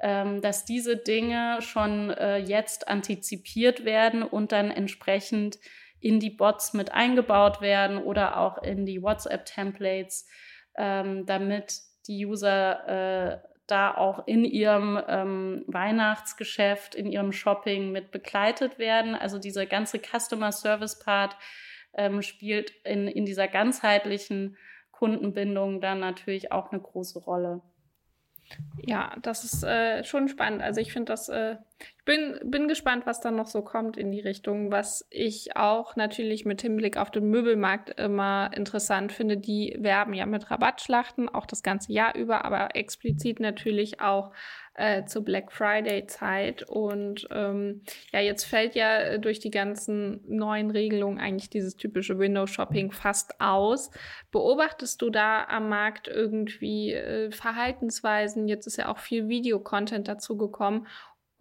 Ähm, 0.00 0.40
dass 0.42 0.64
diese 0.64 0.96
Dinge 0.96 1.58
schon 1.60 2.10
äh, 2.10 2.38
jetzt 2.38 2.88
antizipiert 2.88 3.84
werden 3.84 4.22
und 4.22 4.50
dann 4.50 4.70
entsprechend 4.70 5.58
in 6.00 6.20
die 6.20 6.30
Bots 6.30 6.74
mit 6.74 6.92
eingebaut 6.92 7.60
werden 7.60 7.98
oder 7.98 8.38
auch 8.38 8.58
in 8.62 8.84
die 8.84 9.02
WhatsApp-Templates, 9.02 10.26
ähm, 10.76 11.24
damit 11.26 11.78
die 12.08 12.26
User 12.26 12.88
äh, 12.88 13.38
da 13.66 13.94
auch 13.94 14.26
in 14.26 14.44
ihrem 14.44 15.00
ähm, 15.08 15.64
Weihnachtsgeschäft, 15.66 16.94
in 16.94 17.06
ihrem 17.06 17.32
Shopping 17.32 17.92
mit 17.92 18.10
begleitet 18.10 18.78
werden. 18.78 19.14
Also 19.14 19.38
dieser 19.38 19.64
ganze 19.64 19.98
Customer 19.98 20.52
Service 20.52 20.98
Part 20.98 21.36
ähm, 21.96 22.22
spielt 22.22 22.70
in, 22.84 23.08
in 23.08 23.24
dieser 23.24 23.48
ganzheitlichen 23.48 24.56
Kundenbindung 24.90 25.80
dann 25.80 26.00
natürlich 26.00 26.52
auch 26.52 26.70
eine 26.70 26.80
große 26.80 27.18
Rolle. 27.20 27.62
Ja, 28.82 29.16
das 29.22 29.44
ist 29.44 29.64
äh, 29.64 30.04
schon 30.04 30.28
spannend. 30.28 30.62
Also 30.62 30.80
ich 30.80 30.92
finde 30.92 31.12
das, 31.12 31.28
äh, 31.28 31.56
ich 31.78 32.04
bin, 32.04 32.38
bin 32.44 32.68
gespannt, 32.68 33.06
was 33.06 33.20
dann 33.20 33.36
noch 33.36 33.46
so 33.46 33.62
kommt 33.62 33.96
in 33.96 34.12
die 34.12 34.20
Richtung. 34.20 34.70
Was 34.70 35.06
ich 35.10 35.56
auch 35.56 35.96
natürlich 35.96 36.44
mit 36.44 36.60
Hinblick 36.62 36.98
auf 36.98 37.10
den 37.10 37.30
Möbelmarkt 37.30 37.98
immer 37.98 38.50
interessant 38.54 39.10
finde, 39.10 39.38
die 39.38 39.76
werben 39.80 40.12
ja 40.12 40.26
mit 40.26 40.50
Rabattschlachten, 40.50 41.28
auch 41.28 41.46
das 41.46 41.62
ganze 41.62 41.92
Jahr 41.92 42.14
über, 42.14 42.44
aber 42.44 42.76
explizit 42.76 43.40
natürlich 43.40 44.00
auch 44.00 44.32
äh, 44.74 45.04
zur 45.04 45.24
Black 45.24 45.52
Friday-Zeit. 45.52 46.62
Und 46.68 47.26
ähm, 47.30 47.82
ja, 48.12 48.20
jetzt 48.20 48.44
fällt 48.44 48.74
ja 48.74 49.18
durch 49.18 49.40
die 49.40 49.50
ganzen 49.50 50.20
neuen 50.26 50.70
Regelungen 50.70 51.18
eigentlich 51.18 51.48
dieses 51.48 51.76
typische 51.76 52.18
Window-Shopping 52.18 52.92
fast 52.92 53.40
aus. 53.40 53.90
Beobachtest 54.30 55.00
du 55.00 55.10
da 55.10 55.44
am 55.44 55.68
Markt 55.68 56.08
irgendwie 56.08 56.92
äh, 56.92 57.30
Verhaltensweisen? 57.30 58.46
Jetzt 58.46 58.66
ist 58.66 58.76
ja 58.76 58.88
auch 58.88 58.98
viel 58.98 59.28
Videocontent 59.28 60.06
dazu 60.06 60.36
gekommen 60.36 60.86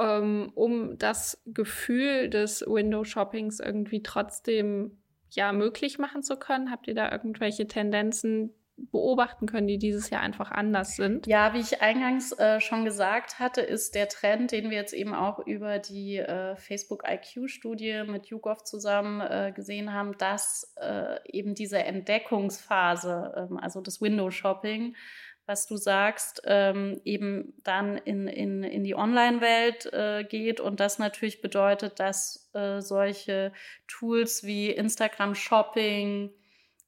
ähm, 0.03 0.51
um 0.55 0.97
das 0.97 1.41
Gefühl 1.45 2.29
des 2.29 2.61
Window-Shoppings 2.61 3.59
irgendwie 3.59 4.03
trotzdem 4.03 4.97
ja 5.29 5.53
möglich 5.53 5.97
machen 5.97 6.23
zu 6.23 6.37
können? 6.37 6.71
Habt 6.71 6.87
ihr 6.87 6.95
da 6.95 7.11
irgendwelche 7.11 7.67
Tendenzen, 7.67 8.53
beobachten 8.75 9.45
können, 9.45 9.67
die 9.67 9.77
dieses 9.77 10.09
Jahr 10.09 10.21
einfach 10.21 10.51
anders 10.51 10.95
sind. 10.95 11.27
Ja, 11.27 11.53
wie 11.53 11.59
ich 11.59 11.81
eingangs 11.81 12.31
äh, 12.33 12.59
schon 12.59 12.85
gesagt 12.85 13.39
hatte, 13.39 13.61
ist 13.61 13.95
der 13.95 14.09
Trend, 14.09 14.51
den 14.51 14.69
wir 14.69 14.77
jetzt 14.77 14.93
eben 14.93 15.13
auch 15.13 15.39
über 15.45 15.79
die 15.79 16.17
äh, 16.17 16.55
Facebook 16.55 17.03
IQ-Studie 17.07 18.03
mit 18.07 18.27
YouGov 18.27 18.63
zusammen 18.63 19.21
äh, 19.21 19.51
gesehen 19.55 19.93
haben, 19.93 20.17
dass 20.17 20.73
äh, 20.81 21.17
eben 21.25 21.53
diese 21.53 21.79
Entdeckungsphase, 21.79 23.47
ähm, 23.49 23.57
also 23.57 23.79
das 23.79 24.01
Window-Shopping, 24.01 24.95
was 25.45 25.67
du 25.67 25.77
sagst, 25.77 26.41
ähm, 26.45 27.01
eben 27.03 27.53
dann 27.63 27.97
in, 27.97 28.27
in, 28.27 28.63
in 28.63 28.83
die 28.83 28.95
Online-Welt 28.95 29.91
äh, 29.91 30.23
geht 30.23 30.59
und 30.59 30.79
das 30.79 30.99
natürlich 30.99 31.41
bedeutet, 31.41 31.99
dass 31.99 32.49
äh, 32.53 32.81
solche 32.81 33.51
Tools 33.87 34.43
wie 34.43 34.69
Instagram 34.69 35.35
Shopping, 35.35 36.31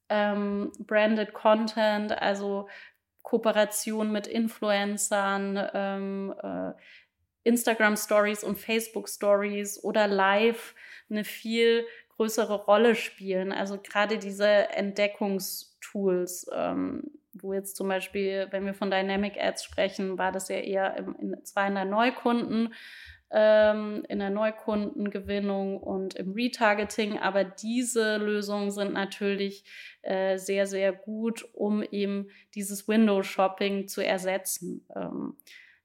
ähm, 0.08 0.72
branded 0.78 1.34
Content, 1.34 2.20
also 2.20 2.68
Kooperation 3.22 4.12
mit 4.12 4.26
Influencern, 4.26 5.68
ähm, 5.74 6.34
äh, 6.42 6.72
Instagram 7.42 7.96
Stories 7.96 8.42
und 8.42 8.58
Facebook 8.58 9.08
Stories 9.08 9.82
oder 9.82 10.06
Live 10.06 10.74
eine 11.10 11.24
viel 11.24 11.84
größere 12.16 12.64
Rolle 12.64 12.94
spielen. 12.94 13.52
Also 13.52 13.78
gerade 13.78 14.18
diese 14.18 14.46
Entdeckungstools, 14.46 16.48
ähm, 16.52 17.10
wo 17.42 17.52
jetzt 17.52 17.76
zum 17.76 17.88
Beispiel, 17.88 18.48
wenn 18.50 18.66
wir 18.66 18.74
von 18.74 18.90
Dynamic 18.90 19.36
Ads 19.38 19.64
sprechen, 19.64 20.18
war 20.18 20.32
das 20.32 20.48
ja 20.48 20.56
eher 20.56 20.96
im, 20.96 21.16
in, 21.20 21.44
zwar 21.44 21.68
in 21.68 21.74
der 21.74 21.84
Neukunden, 21.84 22.74
ähm, 23.30 24.04
in 24.08 24.18
der 24.18 24.30
Neukundengewinnung 24.30 25.78
und 25.78 26.14
im 26.14 26.32
Retargeting. 26.32 27.18
Aber 27.18 27.44
diese 27.44 28.18
Lösungen 28.18 28.70
sind 28.70 28.92
natürlich 28.92 29.64
äh, 30.02 30.38
sehr, 30.38 30.66
sehr 30.66 30.92
gut, 30.92 31.48
um 31.52 31.82
eben 31.82 32.28
dieses 32.54 32.86
Window-Shopping 32.88 33.88
zu 33.88 34.04
ersetzen. 34.04 34.86
Ähm, 34.94 35.36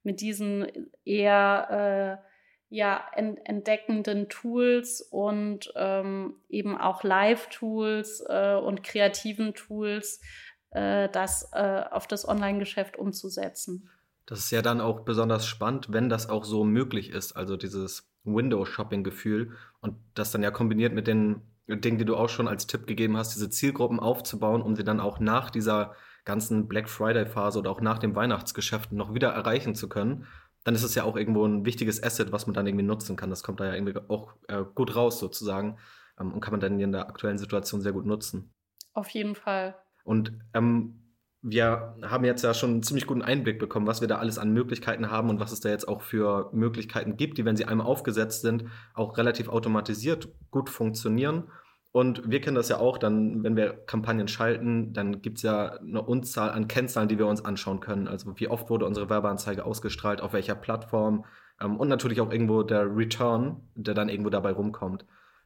mit 0.03 0.21
diesen 0.21 0.67
eher 1.05 2.19
äh, 2.21 2.31
ja, 2.73 3.05
entdeckenden 3.13 4.29
Tools 4.29 5.01
und 5.01 5.73
ähm, 5.75 6.35
eben 6.47 6.77
auch 6.77 7.03
Live-Tools 7.03 8.23
äh, 8.29 8.55
und 8.55 8.81
kreativen 8.81 9.53
Tools, 9.53 10.21
das 10.71 11.49
äh, 11.53 11.83
auf 11.91 12.07
das 12.07 12.27
Online-Geschäft 12.27 12.97
umzusetzen. 12.97 13.89
Das 14.25 14.39
ist 14.39 14.51
ja 14.51 14.61
dann 14.61 14.81
auch 14.81 15.01
besonders 15.01 15.45
spannend, 15.45 15.87
wenn 15.91 16.09
das 16.09 16.29
auch 16.29 16.45
so 16.45 16.63
möglich 16.63 17.09
ist, 17.09 17.35
also 17.35 17.57
dieses 17.57 18.09
Window-Shopping-Gefühl 18.23 19.51
und 19.81 19.95
das 20.13 20.31
dann 20.31 20.43
ja 20.43 20.51
kombiniert 20.51 20.93
mit 20.93 21.07
den 21.07 21.41
Dingen, 21.67 21.97
die 21.97 22.05
du 22.05 22.15
auch 22.15 22.29
schon 22.29 22.47
als 22.47 22.67
Tipp 22.67 22.87
gegeben 22.87 23.17
hast, 23.17 23.35
diese 23.35 23.49
Zielgruppen 23.49 23.99
aufzubauen, 23.99 24.61
um 24.61 24.75
sie 24.75 24.83
dann 24.83 24.99
auch 24.99 25.19
nach 25.19 25.49
dieser 25.49 25.95
ganzen 26.23 26.67
Black 26.67 26.89
Friday-Phase 26.89 27.59
oder 27.59 27.71
auch 27.71 27.81
nach 27.81 27.99
dem 27.99 28.15
Weihnachtsgeschäft 28.15 28.91
noch 28.91 29.13
wieder 29.13 29.29
erreichen 29.29 29.75
zu 29.75 29.89
können 29.89 30.27
dann 30.63 30.75
ist 30.75 30.83
es 30.83 30.95
ja 30.95 31.03
auch 31.03 31.15
irgendwo 31.15 31.45
ein 31.45 31.65
wichtiges 31.65 32.01
Asset, 32.01 32.31
was 32.31 32.45
man 32.45 32.53
dann 32.53 32.67
irgendwie 32.67 32.85
nutzen 32.85 33.15
kann. 33.15 33.29
Das 33.29 33.43
kommt 33.43 33.59
da 33.59 33.65
ja 33.65 33.73
irgendwie 33.73 33.97
auch 34.09 34.33
äh, 34.47 34.63
gut 34.75 34.95
raus 34.95 35.19
sozusagen 35.19 35.77
ähm, 36.19 36.33
und 36.33 36.41
kann 36.41 36.51
man 36.51 36.59
dann 36.59 36.79
in 36.79 36.91
der 36.91 37.07
aktuellen 37.07 37.37
Situation 37.37 37.81
sehr 37.81 37.93
gut 37.93 38.05
nutzen. 38.05 38.53
Auf 38.93 39.09
jeden 39.09 39.35
Fall. 39.35 39.75
Und 40.11 40.33
ähm, 40.53 40.99
wir 41.41 41.95
haben 42.03 42.25
jetzt 42.25 42.43
ja 42.43 42.53
schon 42.53 42.71
einen 42.71 42.83
ziemlich 42.83 43.07
guten 43.07 43.21
Einblick 43.21 43.59
bekommen, 43.59 43.87
was 43.87 44.01
wir 44.01 44.09
da 44.09 44.17
alles 44.17 44.37
an 44.37 44.51
Möglichkeiten 44.51 45.09
haben 45.09 45.29
und 45.29 45.39
was 45.39 45.53
es 45.53 45.61
da 45.61 45.69
jetzt 45.69 45.87
auch 45.87 46.01
für 46.01 46.49
Möglichkeiten 46.51 47.15
gibt, 47.15 47.37
die, 47.37 47.45
wenn 47.45 47.55
sie 47.55 47.63
einmal 47.63 47.87
aufgesetzt 47.87 48.41
sind, 48.41 48.65
auch 48.93 49.17
relativ 49.17 49.47
automatisiert 49.47 50.27
gut 50.49 50.69
funktionieren. 50.69 51.45
Und 51.93 52.29
wir 52.29 52.41
kennen 52.41 52.57
das 52.57 52.67
ja 52.67 52.77
auch, 52.77 52.97
dann, 52.97 53.41
wenn 53.45 53.55
wir 53.55 53.71
Kampagnen 53.85 54.27
schalten, 54.27 54.91
dann 54.91 55.21
gibt 55.21 55.37
es 55.37 55.43
ja 55.43 55.77
eine 55.77 56.01
Unzahl 56.01 56.49
an 56.49 56.67
Kennzahlen, 56.67 57.07
die 57.07 57.17
wir 57.17 57.27
uns 57.27 57.45
anschauen 57.45 57.79
können. 57.79 58.09
Also 58.09 58.37
wie 58.37 58.49
oft 58.49 58.69
wurde 58.69 58.85
unsere 58.85 59.09
Werbeanzeige 59.09 59.63
ausgestrahlt, 59.63 60.19
auf 60.19 60.33
welcher 60.33 60.55
Plattform 60.55 61.23
ähm, 61.61 61.77
und 61.77 61.87
natürlich 61.87 62.19
auch 62.19 62.33
irgendwo 62.33 62.63
der 62.63 62.93
Return, 62.93 63.61
der 63.75 63.93
dann 63.93 64.09
irgendwo 64.09 64.29
dabei 64.29 64.51
rumkommt. 64.51 65.05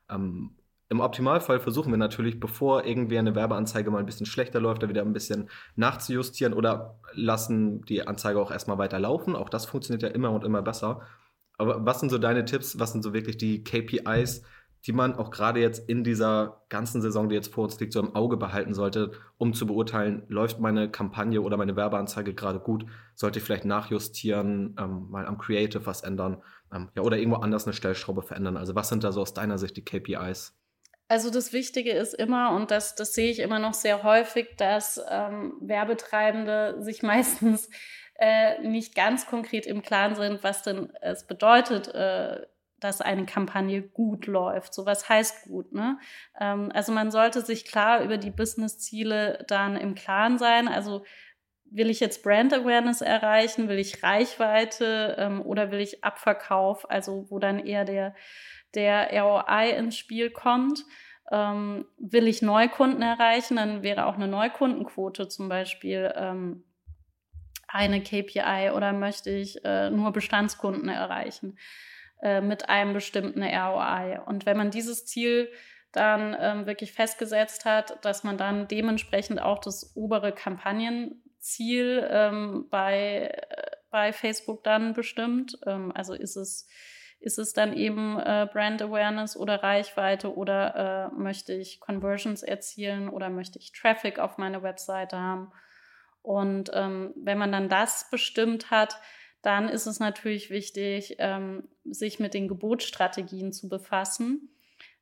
Ähm, 0.10 0.56
Im 0.90 1.00
Optimalfall 1.00 1.60
versuchen 1.60 1.92
wir 1.92 1.98
natürlich, 1.98 2.40
bevor 2.40 2.86
irgendwie 2.86 3.18
eine 3.18 3.34
Werbeanzeige 3.34 3.90
mal 3.90 4.00
ein 4.00 4.06
bisschen 4.06 4.28
schlechter 4.28 4.60
läuft, 4.60 4.84
da 4.84 4.90
wieder 4.90 5.02
ein 5.02 5.14
bisschen 5.14 5.50
nachzujustieren 5.76 6.54
oder 6.54 7.00
lassen 7.14 7.82
die 7.86 8.08
Anzeige 8.08 8.40
auch 8.40 8.52
erstmal 8.52 8.78
weiter 8.78 9.00
laufen. 9.00 9.36
Auch 9.36 9.50
das 9.50 9.66
funktioniert 9.66 10.04
ja 10.04 10.10
immer 10.10 10.32
und 10.32 10.44
immer 10.44 10.62
besser. 10.62 11.02
Aber 11.58 11.86
was 11.86 12.00
sind 12.00 12.10
so 12.10 12.18
deine 12.18 12.46
Tipps? 12.46 12.78
Was 12.80 12.92
sind 12.92 13.04
so 13.04 13.14
wirklich 13.14 13.38
die 13.38 13.64
KPIs, 13.64 14.44
die 14.86 14.92
man 14.92 15.16
auch 15.16 15.32
gerade 15.32 15.60
jetzt 15.60 15.90
in 15.90 16.04
dieser 16.04 16.62
ganzen 16.70 17.02
Saison, 17.02 17.30
die 17.30 17.36
jetzt 17.36 17.52
vor 17.52 17.64
uns 17.64 17.80
liegt, 17.80 17.94
so 17.94 18.00
im 18.00 18.14
Auge 18.14 18.38
behalten 18.38 18.76
sollte, 18.76 19.14
um 19.38 19.56
zu 19.56 19.66
beurteilen, 19.66 20.24
läuft 20.28 20.60
meine 20.60 20.92
Kampagne 20.92 21.42
oder 21.42 21.58
meine 21.58 21.76
Werbeanzeige 21.76 22.36
gerade 22.36 22.60
gut, 22.60 22.86
sollte 23.16 23.40
ich 23.40 23.46
vielleicht 23.46 23.66
nachjustieren, 23.66 24.76
ähm, 24.80 25.10
mal 25.10 25.26
am 25.26 25.40
Creative 25.40 25.88
was 25.88 26.02
ändern 26.02 26.44
ähm, 26.72 26.90
ja, 26.96 27.02
oder 27.02 27.18
irgendwo 27.18 27.40
anders 27.40 27.66
eine 27.66 27.74
Stellschraube 27.74 28.22
verändern. 28.22 28.58
Also 28.58 28.76
was 28.76 28.90
sind 28.90 29.04
da 29.04 29.12
so 29.12 29.22
aus 29.22 29.34
deiner 29.34 29.58
Sicht 29.58 29.78
die 29.78 29.86
KPIs? 29.86 30.54
Also 31.08 31.30
das 31.30 31.54
Wichtige 31.54 31.92
ist 31.92 32.14
immer, 32.14 32.52
und 32.56 32.72
das, 32.72 32.96
das 32.96 33.14
sehe 33.14 33.30
ich 33.30 33.40
immer 33.40 33.60
noch 33.60 33.74
sehr 33.76 34.04
häufig, 34.04 34.56
dass 34.58 35.00
ähm, 35.10 35.54
Werbetreibende 35.62 36.82
sich 36.82 37.04
meistens 37.04 37.70
äh, 38.16 38.62
nicht 38.62 38.96
ganz 38.96 39.26
konkret 39.28 39.66
im 39.66 39.82
Klaren 39.82 40.16
sind, 40.16 40.44
was 40.44 40.64
denn 40.64 40.92
es 41.02 41.28
bedeutet, 41.28 41.90
äh, 41.94 42.46
dass 42.80 43.02
eine 43.02 43.26
Kampagne 43.26 43.82
gut 43.82 44.28
läuft. 44.28 44.74
So 44.74 44.86
was 44.86 45.08
heißt 45.08 45.46
gut, 45.46 45.74
ne? 45.74 45.98
Ähm, 46.40 46.72
also 46.74 46.92
man 46.92 47.12
sollte 47.12 47.42
sich 47.42 47.66
klar 47.66 48.02
über 48.02 48.18
die 48.18 48.32
Business-Ziele 48.32 49.46
dann 49.48 49.76
im 49.76 49.96
Klaren 49.96 50.38
sein. 50.38 50.68
Also 50.68 51.04
will 51.66 51.90
ich 51.90 52.00
jetzt 52.00 52.24
Brand 52.24 52.54
Awareness 52.54 53.02
erreichen, 53.02 53.68
will 53.68 53.80
ich 53.80 54.04
Reichweite 54.04 55.16
ähm, 55.18 55.42
oder 55.42 55.72
will 55.72 55.80
ich 55.80 56.04
Abverkauf, 56.04 56.90
also 56.90 57.26
wo 57.30 57.40
dann 57.40 57.60
eher 57.60 57.86
der, 57.86 58.16
der 58.76 59.10
ROI 59.22 59.72
ins 59.78 59.98
Spiel 59.98 60.30
kommt. 60.30 60.84
Ähm, 61.32 61.86
will 61.98 62.28
ich 62.28 62.42
Neukunden 62.42 63.02
erreichen, 63.02 63.56
dann 63.56 63.82
wäre 63.82 64.06
auch 64.06 64.14
eine 64.14 64.28
Neukundenquote 64.28 65.28
zum 65.28 65.50
Beispiel 65.50 66.14
ähm, 66.16 66.64
eine 67.68 68.02
KPI 68.02 68.72
oder 68.76 68.94
möchte 68.94 69.32
ich 69.32 69.66
äh, 69.66 69.90
nur 69.90 70.12
Bestandskunden 70.12 70.88
erreichen. 70.88 71.58
Äh, 72.22 72.42
mit 72.42 72.70
einem 72.70 72.94
bestimmten 72.94 73.44
ROI. 73.44 74.20
Und 74.26 74.46
wenn 74.46 74.58
man 74.58 74.72
dieses 74.72 75.06
Ziel 75.06 75.52
dann 75.92 76.36
ähm, 76.40 76.66
wirklich 76.66 76.92
festgesetzt 76.94 77.66
hat, 77.66 78.04
dass 78.04 78.24
man 78.24 78.38
dann 78.38 78.68
dementsprechend 78.68 79.42
auch 79.42 79.60
das 79.60 79.96
obere 79.96 80.32
Kampagnenziel 80.32 82.08
ähm, 82.10 82.68
bei, 82.70 83.32
äh, 83.50 83.72
bei 83.92 84.14
Facebook 84.14 84.64
dann 84.64 84.94
bestimmt. 84.94 85.60
Ähm, 85.66 85.92
also 85.94 86.14
ist 86.14 86.36
es, 86.36 86.68
ist 87.26 87.40
es 87.40 87.54
dann 87.54 87.74
eben 87.74 88.20
äh, 88.20 88.48
Brand 88.54 88.84
Awareness 88.84 89.36
oder 89.36 89.64
Reichweite 89.64 90.36
oder 90.36 91.12
äh, 91.12 91.16
möchte 91.16 91.54
ich 91.54 91.80
Conversions 91.80 92.44
erzielen 92.44 93.10
oder 93.10 93.32
möchte 93.32 93.58
ich 93.58 93.72
Traffic 93.72 94.20
auf 94.20 94.38
meine 94.38 94.62
Webseite 94.62 95.18
haben? 95.18 95.52
Und 96.22 96.70
ähm, 96.76 97.16
wenn 97.16 97.40
man 97.40 97.52
dann 97.52 97.68
das 97.68 98.12
bestimmt 98.12 98.70
hat, 98.70 99.02
dann 99.42 99.70
ist 99.70 99.88
es 99.88 100.00
natürlich 100.00 100.52
wichtig, 100.52 101.16
ähm, 101.18 101.68
sich 101.84 102.20
mit 102.20 102.36
den 102.36 102.48
Gebotsstrategien 102.48 103.52
zu 103.52 103.70
befassen. 103.70 104.56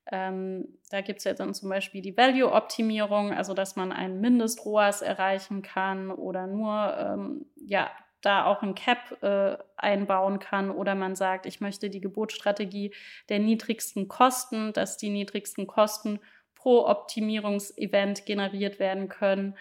Ähm, 0.09 0.79
da 0.91 1.01
gibt 1.01 1.19
es 1.19 1.25
ja 1.25 1.33
dann 1.33 1.53
zum 1.53 1.67
Beispiel 1.67 2.01
die 2.01 2.15
Value-Optimierung, 2.15 3.33
also 3.33 3.53
dass 3.53 3.75
man 3.75 3.91
einen 3.91 4.21
Mindest-ROAS 4.21 5.01
erreichen 5.01 5.61
kann 5.61 6.09
oder 6.09 6.47
nur 6.47 6.95
ähm, 6.97 7.45
ja, 7.57 7.91
da 8.23 8.45
auch 8.45 8.63
ein 8.63 8.73
Cap 8.73 9.21
äh, 9.21 9.57
einbauen 9.77 10.39
kann 10.39 10.71
oder 10.71 10.95
man 10.95 11.15
sagt, 11.15 11.45
ich 11.45 11.61
möchte 11.61 11.89
die 11.89 12.01
Gebotsstrategie 12.01 12.93
der 13.29 13.39
niedrigsten 13.39 14.07
Kosten, 14.07 14.73
dass 14.73 14.97
die 14.97 15.09
niedrigsten 15.09 15.67
Kosten 15.67 16.19
pro 16.55 16.87
Optimierungsevent 16.87 18.25
generiert 18.25 18.79
werden 18.79 19.09
können. 19.09 19.57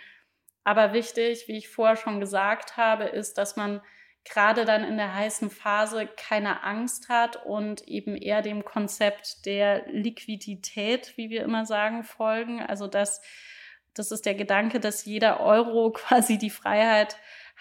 Aber 0.64 0.92
wichtig, 0.92 1.48
wie 1.48 1.58
ich 1.58 1.68
vorher 1.68 1.96
schon 1.96 2.20
gesagt 2.20 2.76
habe, 2.76 3.04
ist, 3.04 3.36
dass 3.36 3.56
man 3.56 3.82
gerade 4.24 4.64
dann 4.64 4.84
in 4.84 4.96
der 4.96 5.14
heißen 5.14 5.50
Phase 5.50 6.08
keine 6.16 6.62
Angst 6.62 7.08
hat 7.08 7.44
und 7.44 7.88
eben 7.88 8.16
eher 8.16 8.42
dem 8.42 8.64
Konzept 8.64 9.44
der 9.46 9.84
Liquidität, 9.90 11.16
wie 11.16 11.30
wir 11.30 11.42
immer 11.42 11.66
sagen, 11.66 12.04
folgen. 12.04 12.60
Also 12.60 12.86
das, 12.86 13.20
das 13.94 14.12
ist 14.12 14.24
der 14.24 14.34
Gedanke, 14.34 14.78
dass 14.78 15.04
jeder 15.04 15.40
Euro 15.40 15.90
quasi 15.92 16.38
die 16.38 16.50
Freiheit 16.50 17.16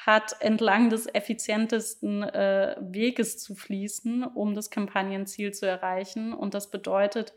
hat, 0.06 0.36
entlang 0.40 0.90
des 0.90 1.08
effizientesten 1.14 2.24
äh, 2.24 2.76
Weges 2.80 3.38
zu 3.38 3.56
fließen, 3.56 4.24
um 4.24 4.54
das 4.54 4.70
Kampagnenziel 4.70 5.54
zu 5.54 5.68
erreichen. 5.68 6.34
Und 6.34 6.54
das 6.54 6.72
bedeutet, 6.72 7.34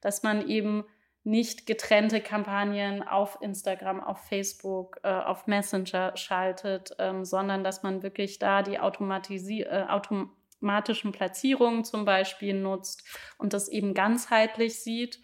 dass 0.00 0.22
man 0.22 0.48
eben 0.48 0.84
nicht 1.24 1.66
getrennte 1.66 2.20
Kampagnen 2.20 3.02
auf 3.02 3.38
Instagram, 3.40 4.00
auf 4.00 4.28
Facebook, 4.28 5.00
äh, 5.02 5.08
auf 5.08 5.48
Messenger 5.48 6.16
schaltet, 6.16 6.94
ähm, 6.98 7.24
sondern 7.24 7.64
dass 7.64 7.82
man 7.82 8.04
wirklich 8.04 8.38
da 8.38 8.62
die 8.62 8.78
Automatisi 8.78 9.62
äh, 9.62 9.86
automatischen 9.88 11.10
Platzierungen 11.10 11.84
zum 11.84 12.04
Beispiel 12.04 12.54
nutzt 12.54 13.02
und 13.38 13.52
das 13.54 13.68
eben 13.68 13.92
ganzheitlich 13.92 14.80
sieht 14.82 15.20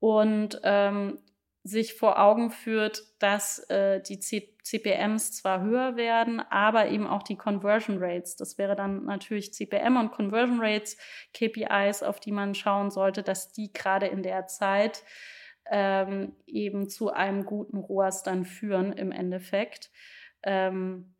und 0.00 0.60
ähm, 0.64 1.20
sich 1.62 1.94
vor 1.94 2.18
Augen 2.18 2.50
führt, 2.50 3.02
dass 3.20 3.60
äh, 3.70 4.02
die 4.02 4.18
C 4.18 4.49
CPMs 4.62 5.32
zwar 5.32 5.62
höher 5.62 5.96
werden, 5.96 6.40
aber 6.40 6.88
eben 6.88 7.06
auch 7.06 7.22
die 7.22 7.36
Conversion 7.36 7.98
Rates. 8.00 8.36
Das 8.36 8.58
wäre 8.58 8.76
dann 8.76 9.04
natürlich 9.04 9.52
CPM 9.54 9.96
und 9.96 10.12
Conversion 10.12 10.60
Rates, 10.60 10.96
KPIs, 11.34 12.02
auf 12.02 12.20
die 12.20 12.32
man 12.32 12.54
schauen 12.54 12.90
sollte, 12.90 13.22
dass 13.22 13.52
die 13.52 13.72
gerade 13.72 14.06
in 14.06 14.22
der 14.22 14.46
Zeit 14.46 15.02
ähm, 15.70 16.36
eben 16.46 16.88
zu 16.88 17.10
einem 17.10 17.44
guten 17.44 17.78
ROAS 17.78 18.22
dann 18.22 18.44
führen 18.44 18.92
im 18.92 19.12
Endeffekt. 19.12 19.90
Ähm, 20.42 21.14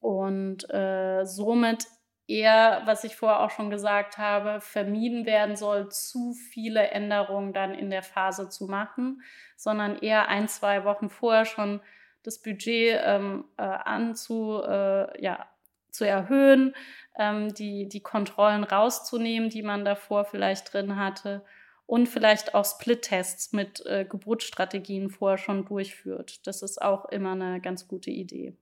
und 0.00 0.68
äh, 0.72 1.24
somit 1.24 1.86
eher, 2.28 2.82
was 2.84 3.04
ich 3.04 3.16
vorher 3.16 3.40
auch 3.40 3.50
schon 3.50 3.70
gesagt 3.70 4.18
habe, 4.18 4.60
vermieden 4.60 5.26
werden 5.26 5.56
soll, 5.56 5.88
zu 5.90 6.34
viele 6.34 6.88
Änderungen 6.88 7.52
dann 7.52 7.74
in 7.74 7.90
der 7.90 8.02
Phase 8.02 8.48
zu 8.48 8.66
machen, 8.66 9.22
sondern 9.56 9.98
eher 9.98 10.28
ein, 10.28 10.46
zwei 10.46 10.84
Wochen 10.84 11.08
vorher 11.08 11.46
schon 11.46 11.80
das 12.22 12.40
Budget 12.40 12.98
ähm, 13.04 13.44
äh, 13.56 13.62
anzu, 13.62 14.62
äh, 14.62 15.22
ja, 15.22 15.46
zu 15.90 16.06
erhöhen, 16.06 16.74
ähm, 17.18 17.54
die, 17.54 17.88
die 17.88 18.00
Kontrollen 18.00 18.64
rauszunehmen, 18.64 19.50
die 19.50 19.62
man 19.62 19.84
davor 19.84 20.24
vielleicht 20.24 20.72
drin 20.72 20.96
hatte 20.96 21.44
und 21.86 22.08
vielleicht 22.08 22.54
auch 22.54 22.64
Split-Tests 22.64 23.52
mit 23.52 23.84
äh, 23.86 24.04
Geburtsstrategien 24.08 25.10
vorher 25.10 25.38
schon 25.38 25.64
durchführt. 25.64 26.46
Das 26.46 26.62
ist 26.62 26.80
auch 26.80 27.06
immer 27.06 27.32
eine 27.32 27.60
ganz 27.60 27.88
gute 27.88 28.10
Idee. 28.10 28.54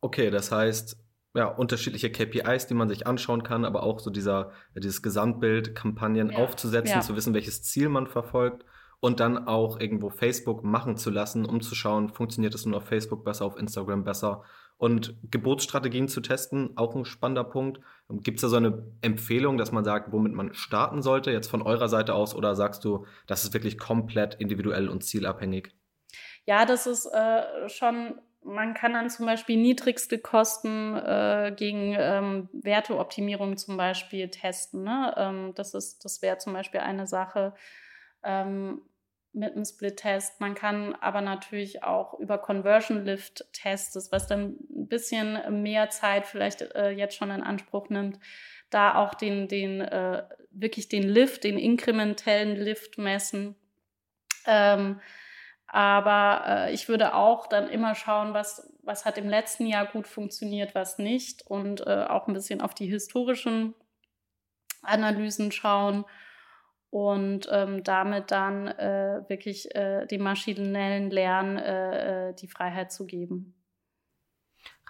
Okay, 0.00 0.30
das 0.30 0.52
heißt, 0.52 0.96
ja, 1.34 1.46
unterschiedliche 1.46 2.10
KPIs, 2.10 2.68
die 2.68 2.74
man 2.74 2.88
sich 2.88 3.06
anschauen 3.06 3.42
kann, 3.42 3.64
aber 3.64 3.82
auch 3.82 3.98
so 3.98 4.10
dieser, 4.10 4.52
dieses 4.76 5.02
Gesamtbild, 5.02 5.74
Kampagnen 5.74 6.30
ja. 6.30 6.38
aufzusetzen, 6.38 6.96
ja. 6.96 7.00
zu 7.00 7.16
wissen, 7.16 7.34
welches 7.34 7.62
Ziel 7.62 7.88
man 7.88 8.06
verfolgt 8.06 8.64
und 9.00 9.20
dann 9.20 9.46
auch 9.46 9.78
irgendwo 9.78 10.10
Facebook 10.10 10.64
machen 10.64 10.96
zu 10.96 11.10
lassen, 11.10 11.44
um 11.44 11.60
zu 11.60 11.74
schauen, 11.74 12.08
funktioniert 12.08 12.54
es 12.54 12.64
nun 12.66 12.74
auf 12.74 12.84
Facebook 12.84 13.24
besser, 13.24 13.44
auf 13.44 13.56
Instagram 13.56 14.04
besser 14.04 14.42
Und 14.76 15.16
Geburtsstrategien 15.30 16.08
zu 16.08 16.20
testen, 16.20 16.76
auch 16.76 16.94
ein 16.94 17.04
spannender 17.04 17.44
Punkt. 17.44 17.80
Gibt 18.08 18.38
es 18.38 18.42
da 18.42 18.48
so 18.48 18.56
eine 18.56 18.86
Empfehlung, 19.02 19.58
dass 19.58 19.72
man 19.72 19.84
sagt, 19.84 20.12
womit 20.12 20.34
man 20.34 20.54
starten 20.54 21.02
sollte, 21.02 21.30
jetzt 21.30 21.50
von 21.50 21.62
eurer 21.62 21.88
Seite 21.88 22.14
aus, 22.14 22.34
oder 22.34 22.54
sagst 22.54 22.84
du, 22.84 23.04
das 23.26 23.44
ist 23.44 23.54
wirklich 23.54 23.78
komplett 23.78 24.34
individuell 24.34 24.88
und 24.88 25.02
zielabhängig? 25.02 25.72
Ja, 26.44 26.64
das 26.64 26.86
ist 26.86 27.06
äh, 27.06 27.68
schon, 27.68 28.20
man 28.42 28.74
kann 28.74 28.94
dann 28.94 29.10
zum 29.10 29.26
Beispiel 29.26 29.56
niedrigste 29.56 30.18
Kosten 30.18 30.96
äh, 30.96 31.52
gegen 31.56 31.94
ähm, 31.98 32.48
Werteoptimierung 32.52 33.56
zum 33.56 33.76
Beispiel 33.76 34.28
testen. 34.28 34.84
Ne? 34.84 35.12
Ähm, 35.16 35.52
das 35.54 35.72
das 35.72 36.22
wäre 36.22 36.38
zum 36.38 36.52
Beispiel 36.52 36.80
eine 36.80 37.06
Sache. 37.06 37.52
Ähm, 38.22 38.82
mit 39.32 39.54
einem 39.54 39.64
Split-Test. 39.64 40.40
Man 40.40 40.54
kann 40.54 40.94
aber 40.96 41.20
natürlich 41.20 41.82
auch 41.82 42.18
über 42.18 42.38
Conversion 42.38 43.04
Lift-Tests, 43.04 44.10
was 44.10 44.26
dann 44.26 44.56
ein 44.70 44.88
bisschen 44.88 45.62
mehr 45.62 45.90
Zeit 45.90 46.26
vielleicht 46.26 46.62
äh, 46.62 46.90
jetzt 46.90 47.16
schon 47.16 47.30
in 47.30 47.42
Anspruch 47.42 47.88
nimmt, 47.88 48.18
da 48.70 48.96
auch 48.96 49.14
den, 49.14 49.48
den 49.48 49.80
äh, 49.80 50.24
wirklich 50.50 50.88
den 50.88 51.04
Lift, 51.04 51.44
den 51.44 51.58
inkrementellen 51.58 52.56
Lift 52.56 52.98
messen. 52.98 53.54
Ähm, 54.46 55.00
aber 55.66 56.44
äh, 56.46 56.72
ich 56.72 56.88
würde 56.88 57.14
auch 57.14 57.46
dann 57.46 57.68
immer 57.68 57.94
schauen, 57.94 58.32
was, 58.32 58.72
was 58.82 59.04
hat 59.04 59.18
im 59.18 59.28
letzten 59.28 59.66
Jahr 59.66 59.86
gut 59.86 60.08
funktioniert, 60.08 60.74
was 60.74 60.98
nicht 60.98 61.46
und 61.46 61.86
äh, 61.86 62.06
auch 62.08 62.26
ein 62.26 62.34
bisschen 62.34 62.62
auf 62.62 62.74
die 62.74 62.86
historischen 62.86 63.74
Analysen 64.82 65.52
schauen 65.52 66.06
und 66.90 67.48
ähm, 67.50 67.84
damit 67.84 68.30
dann 68.30 68.66
äh, 68.68 69.22
wirklich 69.28 69.74
äh, 69.74 70.06
dem 70.06 70.22
maschinellen 70.22 71.10
Lernen 71.10 71.58
äh, 71.58 72.30
äh, 72.30 72.34
die 72.34 72.48
Freiheit 72.48 72.92
zu 72.92 73.06
geben. 73.06 73.54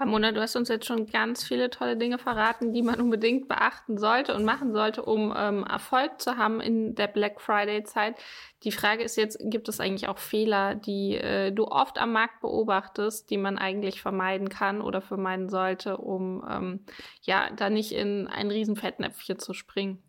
Ramona, 0.00 0.30
du 0.30 0.40
hast 0.40 0.54
uns 0.54 0.68
jetzt 0.68 0.86
schon 0.86 1.06
ganz 1.06 1.42
viele 1.42 1.70
tolle 1.70 1.96
Dinge 1.96 2.18
verraten, 2.18 2.72
die 2.72 2.82
man 2.82 3.00
unbedingt 3.00 3.48
beachten 3.48 3.98
sollte 3.98 4.34
und 4.34 4.44
machen 4.44 4.72
sollte, 4.72 5.02
um 5.02 5.34
ähm, 5.36 5.64
Erfolg 5.64 6.20
zu 6.20 6.36
haben 6.36 6.60
in 6.60 6.94
der 6.94 7.08
Black 7.08 7.40
Friday-Zeit. 7.40 8.14
Die 8.62 8.70
Frage 8.70 9.02
ist 9.02 9.16
jetzt, 9.16 9.38
gibt 9.42 9.68
es 9.68 9.80
eigentlich 9.80 10.08
auch 10.08 10.18
Fehler, 10.18 10.76
die 10.76 11.16
äh, 11.16 11.50
du 11.50 11.66
oft 11.66 11.98
am 11.98 12.12
Markt 12.12 12.40
beobachtest, 12.40 13.28
die 13.30 13.38
man 13.38 13.58
eigentlich 13.58 14.00
vermeiden 14.00 14.48
kann 14.48 14.80
oder 14.80 15.00
vermeiden 15.00 15.48
sollte, 15.48 15.96
um 15.96 16.46
ähm, 16.48 16.84
ja 17.22 17.50
da 17.50 17.68
nicht 17.68 17.90
in 17.90 18.28
ein 18.28 18.50
riesen 18.52 18.76
Fettnäpfchen 18.76 19.40
zu 19.40 19.52
springen? 19.52 20.07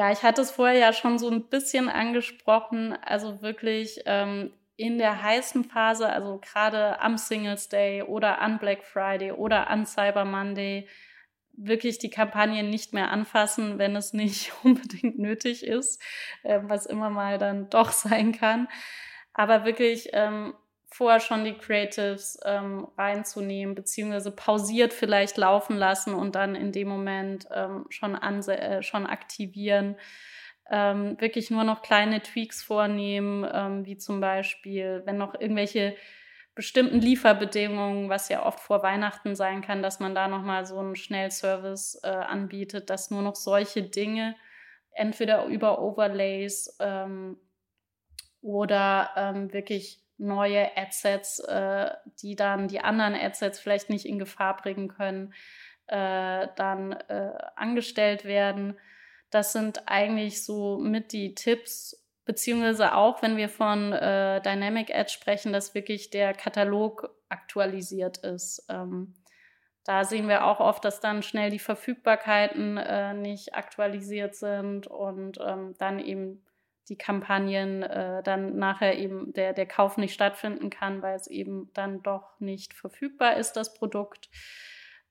Ja, 0.00 0.10
ich 0.10 0.22
hatte 0.22 0.40
es 0.40 0.50
vorher 0.50 0.78
ja 0.78 0.94
schon 0.94 1.18
so 1.18 1.28
ein 1.28 1.50
bisschen 1.50 1.90
angesprochen. 1.90 2.96
Also 3.02 3.42
wirklich 3.42 4.00
ähm, 4.06 4.50
in 4.76 4.96
der 4.96 5.22
heißen 5.22 5.64
Phase, 5.64 6.08
also 6.08 6.38
gerade 6.38 6.98
am 7.02 7.18
Singles 7.18 7.68
Day 7.68 8.02
oder 8.02 8.40
an 8.40 8.58
Black 8.58 8.82
Friday 8.82 9.30
oder 9.32 9.68
an 9.68 9.84
Cyber 9.84 10.24
Monday, 10.24 10.88
wirklich 11.52 11.98
die 11.98 12.08
Kampagnen 12.08 12.70
nicht 12.70 12.94
mehr 12.94 13.10
anfassen, 13.10 13.76
wenn 13.76 13.94
es 13.94 14.14
nicht 14.14 14.54
unbedingt 14.64 15.18
nötig 15.18 15.66
ist, 15.66 16.02
äh, 16.44 16.60
was 16.62 16.86
immer 16.86 17.10
mal 17.10 17.36
dann 17.36 17.68
doch 17.68 17.92
sein 17.92 18.32
kann. 18.32 18.68
Aber 19.34 19.66
wirklich 19.66 20.08
ähm, 20.14 20.54
vorher 20.90 21.20
schon 21.20 21.44
die 21.44 21.54
Creatives 21.54 22.38
ähm, 22.44 22.88
reinzunehmen, 22.98 23.74
beziehungsweise 23.74 24.32
pausiert 24.32 24.92
vielleicht 24.92 25.36
laufen 25.36 25.76
lassen 25.76 26.14
und 26.14 26.34
dann 26.34 26.54
in 26.54 26.72
dem 26.72 26.88
Moment 26.88 27.46
ähm, 27.54 27.86
schon, 27.88 28.14
äh, 28.16 28.82
schon 28.82 29.06
aktivieren. 29.06 29.96
Ähm, 30.68 31.20
wirklich 31.20 31.50
nur 31.50 31.64
noch 31.64 31.82
kleine 31.82 32.22
Tweaks 32.22 32.62
vornehmen, 32.62 33.48
ähm, 33.52 33.86
wie 33.86 33.96
zum 33.96 34.20
Beispiel, 34.20 35.02
wenn 35.04 35.16
noch 35.16 35.34
irgendwelche 35.34 35.96
bestimmten 36.54 37.00
Lieferbedingungen, 37.00 38.08
was 38.08 38.28
ja 38.28 38.44
oft 38.44 38.60
vor 38.60 38.82
Weihnachten 38.82 39.34
sein 39.34 39.62
kann, 39.62 39.82
dass 39.82 40.00
man 40.00 40.14
da 40.14 40.28
nochmal 40.28 40.66
so 40.66 40.78
einen 40.78 40.96
Schnellservice 40.96 42.00
äh, 42.02 42.08
anbietet, 42.08 42.90
dass 42.90 43.10
nur 43.10 43.22
noch 43.22 43.36
solche 43.36 43.82
Dinge 43.82 44.36
entweder 44.92 45.46
über 45.46 45.80
Overlays 45.80 46.76
ähm, 46.80 47.38
oder 48.42 49.10
ähm, 49.16 49.52
wirklich 49.52 50.02
neue 50.20 50.76
Adsets, 50.76 51.40
äh, 51.40 51.90
die 52.22 52.36
dann 52.36 52.68
die 52.68 52.80
anderen 52.80 53.14
Adsets 53.14 53.58
vielleicht 53.58 53.90
nicht 53.90 54.06
in 54.06 54.18
Gefahr 54.18 54.56
bringen 54.56 54.88
können, 54.88 55.32
äh, 55.86 56.46
dann 56.56 56.92
äh, 56.92 57.32
angestellt 57.56 58.24
werden. 58.24 58.78
Das 59.30 59.52
sind 59.52 59.88
eigentlich 59.88 60.44
so 60.44 60.78
mit 60.78 61.12
die 61.12 61.34
Tipps, 61.34 62.06
beziehungsweise 62.24 62.94
auch, 62.94 63.22
wenn 63.22 63.36
wir 63.36 63.48
von 63.48 63.92
äh, 63.92 64.40
Dynamic 64.42 64.94
Ads 64.94 65.12
sprechen, 65.12 65.52
dass 65.52 65.74
wirklich 65.74 66.10
der 66.10 66.34
Katalog 66.34 67.10
aktualisiert 67.28 68.18
ist. 68.18 68.66
Ähm, 68.68 69.14
da 69.84 70.04
sehen 70.04 70.28
wir 70.28 70.44
auch 70.44 70.60
oft, 70.60 70.84
dass 70.84 71.00
dann 71.00 71.22
schnell 71.22 71.50
die 71.50 71.58
Verfügbarkeiten 71.58 72.76
äh, 72.76 73.14
nicht 73.14 73.54
aktualisiert 73.54 74.34
sind 74.34 74.86
und 74.86 75.38
ähm, 75.44 75.74
dann 75.78 75.98
eben 75.98 76.44
die 76.90 76.98
Kampagnen 76.98 77.82
äh, 77.84 78.22
dann 78.22 78.58
nachher 78.58 78.98
eben 78.98 79.32
der, 79.32 79.52
der 79.54 79.66
Kauf 79.66 79.96
nicht 79.96 80.12
stattfinden 80.12 80.68
kann, 80.68 81.00
weil 81.00 81.14
es 81.14 81.28
eben 81.28 81.70
dann 81.72 82.02
doch 82.02 82.38
nicht 82.40 82.74
verfügbar 82.74 83.36
ist, 83.36 83.52
das 83.52 83.72
Produkt. 83.72 84.28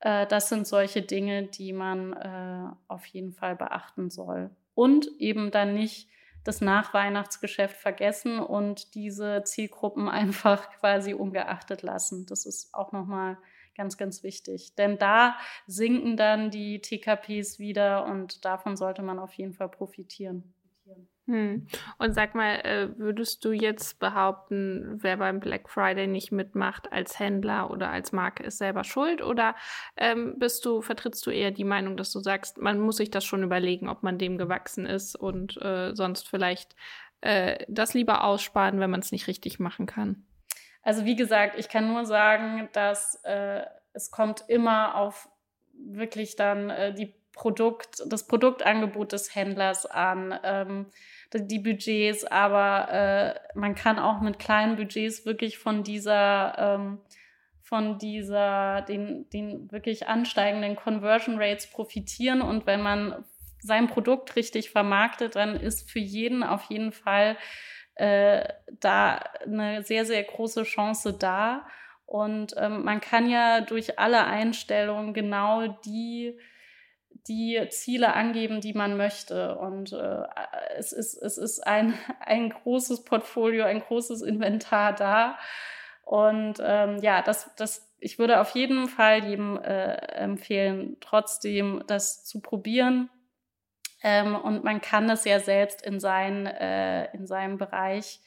Äh, 0.00 0.26
das 0.26 0.50
sind 0.50 0.66
solche 0.66 1.02
Dinge, 1.02 1.44
die 1.48 1.72
man 1.72 2.12
äh, 2.12 2.70
auf 2.86 3.06
jeden 3.06 3.32
Fall 3.32 3.56
beachten 3.56 4.10
soll. 4.10 4.50
Und 4.74 5.08
eben 5.18 5.50
dann 5.50 5.74
nicht 5.74 6.08
das 6.44 6.60
Nachweihnachtsgeschäft 6.60 7.76
vergessen 7.76 8.38
und 8.38 8.94
diese 8.94 9.42
Zielgruppen 9.44 10.08
einfach 10.10 10.70
quasi 10.78 11.14
ungeachtet 11.14 11.82
lassen. 11.82 12.26
Das 12.26 12.44
ist 12.44 12.74
auch 12.74 12.92
nochmal 12.92 13.38
ganz, 13.74 13.96
ganz 13.96 14.22
wichtig. 14.22 14.74
Denn 14.74 14.98
da 14.98 15.36
sinken 15.66 16.18
dann 16.18 16.50
die 16.50 16.82
TKPs 16.82 17.58
wieder 17.58 18.04
und 18.04 18.44
davon 18.44 18.76
sollte 18.76 19.00
man 19.00 19.18
auf 19.18 19.32
jeden 19.32 19.54
Fall 19.54 19.70
profitieren. 19.70 20.52
Hm. 21.30 21.68
Und 21.98 22.12
sag 22.12 22.34
mal, 22.34 22.56
äh, 22.64 22.88
würdest 22.98 23.44
du 23.44 23.52
jetzt 23.52 24.00
behaupten, 24.00 24.98
wer 25.00 25.16
beim 25.16 25.38
Black 25.38 25.70
Friday 25.70 26.08
nicht 26.08 26.32
mitmacht 26.32 26.92
als 26.92 27.20
Händler 27.20 27.70
oder 27.70 27.88
als 27.88 28.10
Marke 28.10 28.42
ist 28.42 28.58
selber 28.58 28.82
schuld? 28.82 29.22
Oder 29.22 29.54
ähm, 29.96 30.40
bist 30.40 30.64
du, 30.64 30.82
vertrittst 30.82 31.24
du 31.24 31.30
eher 31.30 31.52
die 31.52 31.62
Meinung, 31.62 31.96
dass 31.96 32.10
du 32.10 32.18
sagst, 32.18 32.58
man 32.58 32.80
muss 32.80 32.96
sich 32.96 33.12
das 33.12 33.24
schon 33.24 33.44
überlegen, 33.44 33.88
ob 33.88 34.02
man 34.02 34.18
dem 34.18 34.38
gewachsen 34.38 34.86
ist 34.86 35.14
und 35.14 35.56
äh, 35.62 35.94
sonst 35.94 36.28
vielleicht 36.28 36.74
äh, 37.20 37.64
das 37.68 37.94
lieber 37.94 38.24
aussparen, 38.24 38.80
wenn 38.80 38.90
man 38.90 39.00
es 39.00 39.12
nicht 39.12 39.28
richtig 39.28 39.60
machen 39.60 39.86
kann? 39.86 40.26
Also 40.82 41.04
wie 41.04 41.14
gesagt, 41.14 41.56
ich 41.60 41.68
kann 41.68 41.86
nur 41.86 42.06
sagen, 42.06 42.68
dass 42.72 43.20
äh, 43.22 43.62
es 43.92 44.10
kommt 44.10 44.42
immer 44.48 44.96
auf 44.96 45.28
wirklich 45.74 46.34
dann 46.34 46.70
äh, 46.70 46.92
die 46.92 47.14
Produkt, 47.32 48.02
das 48.06 48.26
Produktangebot 48.26 49.12
des 49.12 49.34
Händlers 49.34 49.86
an. 49.86 50.38
Ähm, 50.42 50.86
die 51.32 51.58
Budgets, 51.58 52.24
aber 52.24 52.92
äh, 52.92 53.58
man 53.58 53.74
kann 53.74 53.98
auch 53.98 54.20
mit 54.20 54.38
kleinen 54.38 54.76
Budgets 54.76 55.24
wirklich 55.24 55.58
von 55.58 55.82
dieser, 55.82 56.54
ähm, 56.58 56.98
von 57.62 57.98
dieser, 57.98 58.82
den, 58.82 59.28
den 59.30 59.70
wirklich 59.70 60.08
ansteigenden 60.08 60.74
Conversion 60.74 61.40
Rates 61.40 61.68
profitieren. 61.68 62.42
Und 62.42 62.66
wenn 62.66 62.82
man 62.82 63.24
sein 63.60 63.86
Produkt 63.86 64.34
richtig 64.36 64.70
vermarktet, 64.70 65.36
dann 65.36 65.54
ist 65.54 65.90
für 65.90 66.00
jeden 66.00 66.42
auf 66.42 66.64
jeden 66.64 66.92
Fall 66.92 67.36
äh, 67.94 68.48
da 68.80 69.22
eine 69.44 69.82
sehr, 69.84 70.04
sehr 70.04 70.24
große 70.24 70.64
Chance 70.64 71.12
da. 71.12 71.66
Und 72.06 72.54
ähm, 72.56 72.82
man 72.82 73.00
kann 73.00 73.28
ja 73.28 73.60
durch 73.60 74.00
alle 74.00 74.24
Einstellungen 74.24 75.14
genau 75.14 75.68
die 75.84 76.36
die 77.28 77.66
Ziele 77.70 78.14
angeben, 78.14 78.60
die 78.60 78.72
man 78.72 78.96
möchte. 78.96 79.56
Und 79.58 79.92
äh, 79.92 80.24
es 80.76 80.92
ist, 80.92 81.14
es 81.14 81.38
ist 81.38 81.66
ein, 81.66 81.94
ein 82.20 82.50
großes 82.50 83.04
Portfolio, 83.04 83.64
ein 83.64 83.80
großes 83.80 84.22
Inventar 84.22 84.94
da. 84.94 85.38
Und 86.04 86.54
ähm, 86.60 86.98
ja, 87.02 87.22
das, 87.22 87.54
das, 87.56 87.88
ich 88.00 88.18
würde 88.18 88.40
auf 88.40 88.50
jeden 88.50 88.88
Fall 88.88 89.24
jedem 89.24 89.56
äh, 89.58 89.94
empfehlen, 90.16 90.96
trotzdem 91.00 91.84
das 91.86 92.24
zu 92.24 92.40
probieren. 92.40 93.10
Ähm, 94.02 94.34
und 94.34 94.64
man 94.64 94.80
kann 94.80 95.08
es 95.10 95.24
ja 95.24 95.38
selbst 95.38 95.82
in, 95.82 96.00
sein, 96.00 96.46
äh, 96.46 97.12
in 97.14 97.26
seinem 97.26 97.58
Bereich 97.58 98.20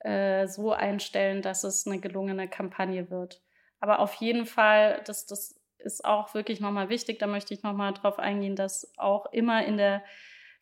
äh, 0.00 0.46
so 0.46 0.72
einstellen, 0.72 1.40
dass 1.40 1.64
es 1.64 1.86
eine 1.86 1.98
gelungene 1.98 2.48
Kampagne 2.48 3.10
wird. 3.10 3.40
Aber 3.80 4.00
auf 4.00 4.14
jeden 4.14 4.44
Fall, 4.44 5.02
das, 5.06 5.26
das 5.26 5.60
ist 5.84 6.04
auch 6.04 6.34
wirklich 6.34 6.60
nochmal 6.60 6.88
wichtig. 6.88 7.18
Da 7.18 7.26
möchte 7.26 7.54
ich 7.54 7.62
nochmal 7.62 7.92
drauf 7.92 8.18
eingehen, 8.18 8.56
dass 8.56 8.92
auch 8.98 9.26
immer 9.32 9.64
in 9.64 9.76
der 9.76 10.02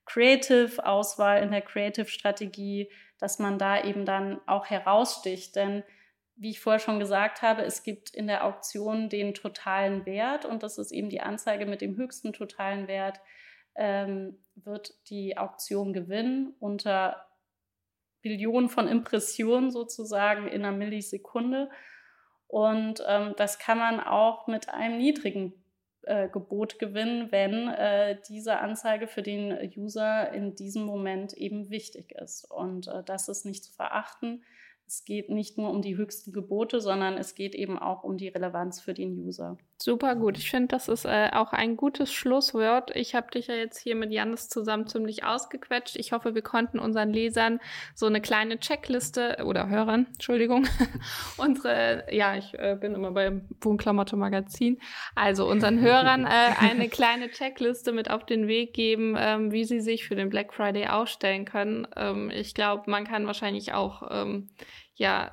Creative-Auswahl, 0.06 1.42
in 1.42 1.50
der 1.50 1.62
Creative-Strategie, 1.62 2.90
dass 3.18 3.38
man 3.38 3.58
da 3.58 3.82
eben 3.82 4.04
dann 4.04 4.40
auch 4.46 4.66
heraussticht. 4.66 5.54
Denn 5.56 5.84
wie 6.36 6.50
ich 6.50 6.60
vorher 6.60 6.80
schon 6.80 6.98
gesagt 6.98 7.42
habe, 7.42 7.62
es 7.62 7.82
gibt 7.82 8.10
in 8.10 8.26
der 8.26 8.44
Auktion 8.44 9.08
den 9.08 9.34
totalen 9.34 10.06
Wert 10.06 10.44
und 10.44 10.62
das 10.62 10.78
ist 10.78 10.90
eben 10.90 11.08
die 11.08 11.20
Anzeige 11.20 11.66
mit 11.66 11.80
dem 11.80 11.96
höchsten 11.96 12.32
totalen 12.32 12.88
Wert, 12.88 13.20
ähm, 13.74 14.38
wird 14.54 14.94
die 15.08 15.38
Auktion 15.38 15.92
gewinnen 15.92 16.54
unter 16.58 17.26
Billionen 18.22 18.68
von 18.68 18.88
Impressionen 18.88 19.70
sozusagen 19.70 20.46
in 20.48 20.64
einer 20.64 20.76
Millisekunde. 20.76 21.70
Und 22.52 23.02
ähm, 23.08 23.32
das 23.38 23.58
kann 23.58 23.78
man 23.78 23.98
auch 23.98 24.46
mit 24.46 24.68
einem 24.68 24.98
niedrigen 24.98 25.54
äh, 26.02 26.28
Gebot 26.28 26.78
gewinnen, 26.78 27.32
wenn 27.32 27.68
äh, 27.68 28.20
diese 28.28 28.58
Anzeige 28.58 29.06
für 29.06 29.22
den 29.22 29.56
User 29.74 30.30
in 30.32 30.54
diesem 30.54 30.84
Moment 30.84 31.32
eben 31.32 31.70
wichtig 31.70 32.12
ist. 32.12 32.44
Und 32.50 32.88
äh, 32.88 33.02
das 33.04 33.30
ist 33.30 33.46
nicht 33.46 33.64
zu 33.64 33.72
verachten. 33.72 34.44
Es 34.86 35.06
geht 35.06 35.30
nicht 35.30 35.56
nur 35.56 35.70
um 35.70 35.80
die 35.80 35.96
höchsten 35.96 36.30
Gebote, 36.30 36.82
sondern 36.82 37.16
es 37.16 37.34
geht 37.34 37.54
eben 37.54 37.78
auch 37.78 38.04
um 38.04 38.18
die 38.18 38.28
Relevanz 38.28 38.82
für 38.82 38.92
den 38.92 39.16
User. 39.16 39.56
Super 39.82 40.14
gut. 40.14 40.38
Ich 40.38 40.48
finde, 40.48 40.68
das 40.68 40.86
ist 40.86 41.04
äh, 41.04 41.30
auch 41.32 41.52
ein 41.52 41.76
gutes 41.76 42.12
Schlusswort. 42.12 42.94
Ich 42.94 43.16
habe 43.16 43.32
dich 43.32 43.48
ja 43.48 43.56
jetzt 43.56 43.78
hier 43.80 43.96
mit 43.96 44.12
Janis 44.12 44.48
zusammen 44.48 44.86
ziemlich 44.86 45.24
ausgequetscht. 45.24 45.96
Ich 45.96 46.12
hoffe, 46.12 46.36
wir 46.36 46.42
konnten 46.42 46.78
unseren 46.78 47.10
Lesern 47.10 47.58
so 47.96 48.06
eine 48.06 48.20
kleine 48.20 48.60
Checkliste 48.60 49.38
oder 49.44 49.68
Hörern, 49.68 50.06
Entschuldigung, 50.12 50.68
unsere, 51.36 52.04
ja, 52.12 52.36
ich 52.36 52.54
äh, 52.54 52.76
bin 52.80 52.94
immer 52.94 53.10
beim 53.10 53.48
Wohnklamotte 53.60 54.14
Magazin, 54.14 54.78
also 55.16 55.48
unseren 55.48 55.80
Hörern 55.80 56.26
äh, 56.26 56.54
eine 56.60 56.88
kleine 56.90 57.28
Checkliste 57.28 57.90
mit 57.90 58.08
auf 58.08 58.24
den 58.24 58.46
Weg 58.46 58.74
geben, 58.74 59.16
ähm, 59.18 59.50
wie 59.50 59.64
sie 59.64 59.80
sich 59.80 60.06
für 60.06 60.14
den 60.14 60.28
Black 60.28 60.54
Friday 60.54 60.86
ausstellen 60.86 61.44
können. 61.44 61.88
Ähm, 61.96 62.30
ich 62.30 62.54
glaube, 62.54 62.88
man 62.88 63.04
kann 63.04 63.26
wahrscheinlich 63.26 63.72
auch 63.72 64.04
ähm, 64.12 64.48
ja 64.94 65.32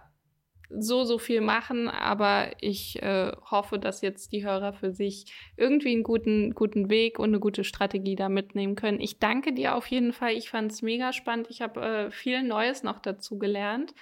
so, 0.70 1.04
so 1.04 1.18
viel 1.18 1.42
machen, 1.42 1.88
aber 1.88 2.52
ich 2.62 3.02
äh, 3.02 3.32
hoffe, 3.50 3.80
dass 3.80 4.02
jetzt 4.02 4.32
die 4.32 4.46
Hörer 4.46 4.74
für 4.74 4.92
sich 4.92 5.34
irgendwie 5.58 5.92
einen 5.92 6.04
guten, 6.04 6.54
guten 6.54 6.90
Weg 6.90 7.18
und 7.18 7.30
eine 7.30 7.40
gute 7.40 7.64
Strategie 7.64 8.16
da 8.16 8.30
mitnehmen 8.30 8.76
können. 8.76 9.00
Ich 9.00 9.18
danke 9.20 9.54
dir 9.54 9.76
auf 9.76 9.88
jeden 9.88 10.14
Fall. 10.14 10.34
Ich 10.34 10.50
fand 10.50 10.72
es 10.72 10.82
mega 10.82 11.12
spannend. 11.12 11.48
Ich 11.50 11.62
habe 11.62 11.82
äh, 11.82 12.12
viel 12.12 12.44
Neues 12.44 12.84
noch 12.84 13.00
dazu 13.00 13.40
gelernt. 13.40 13.96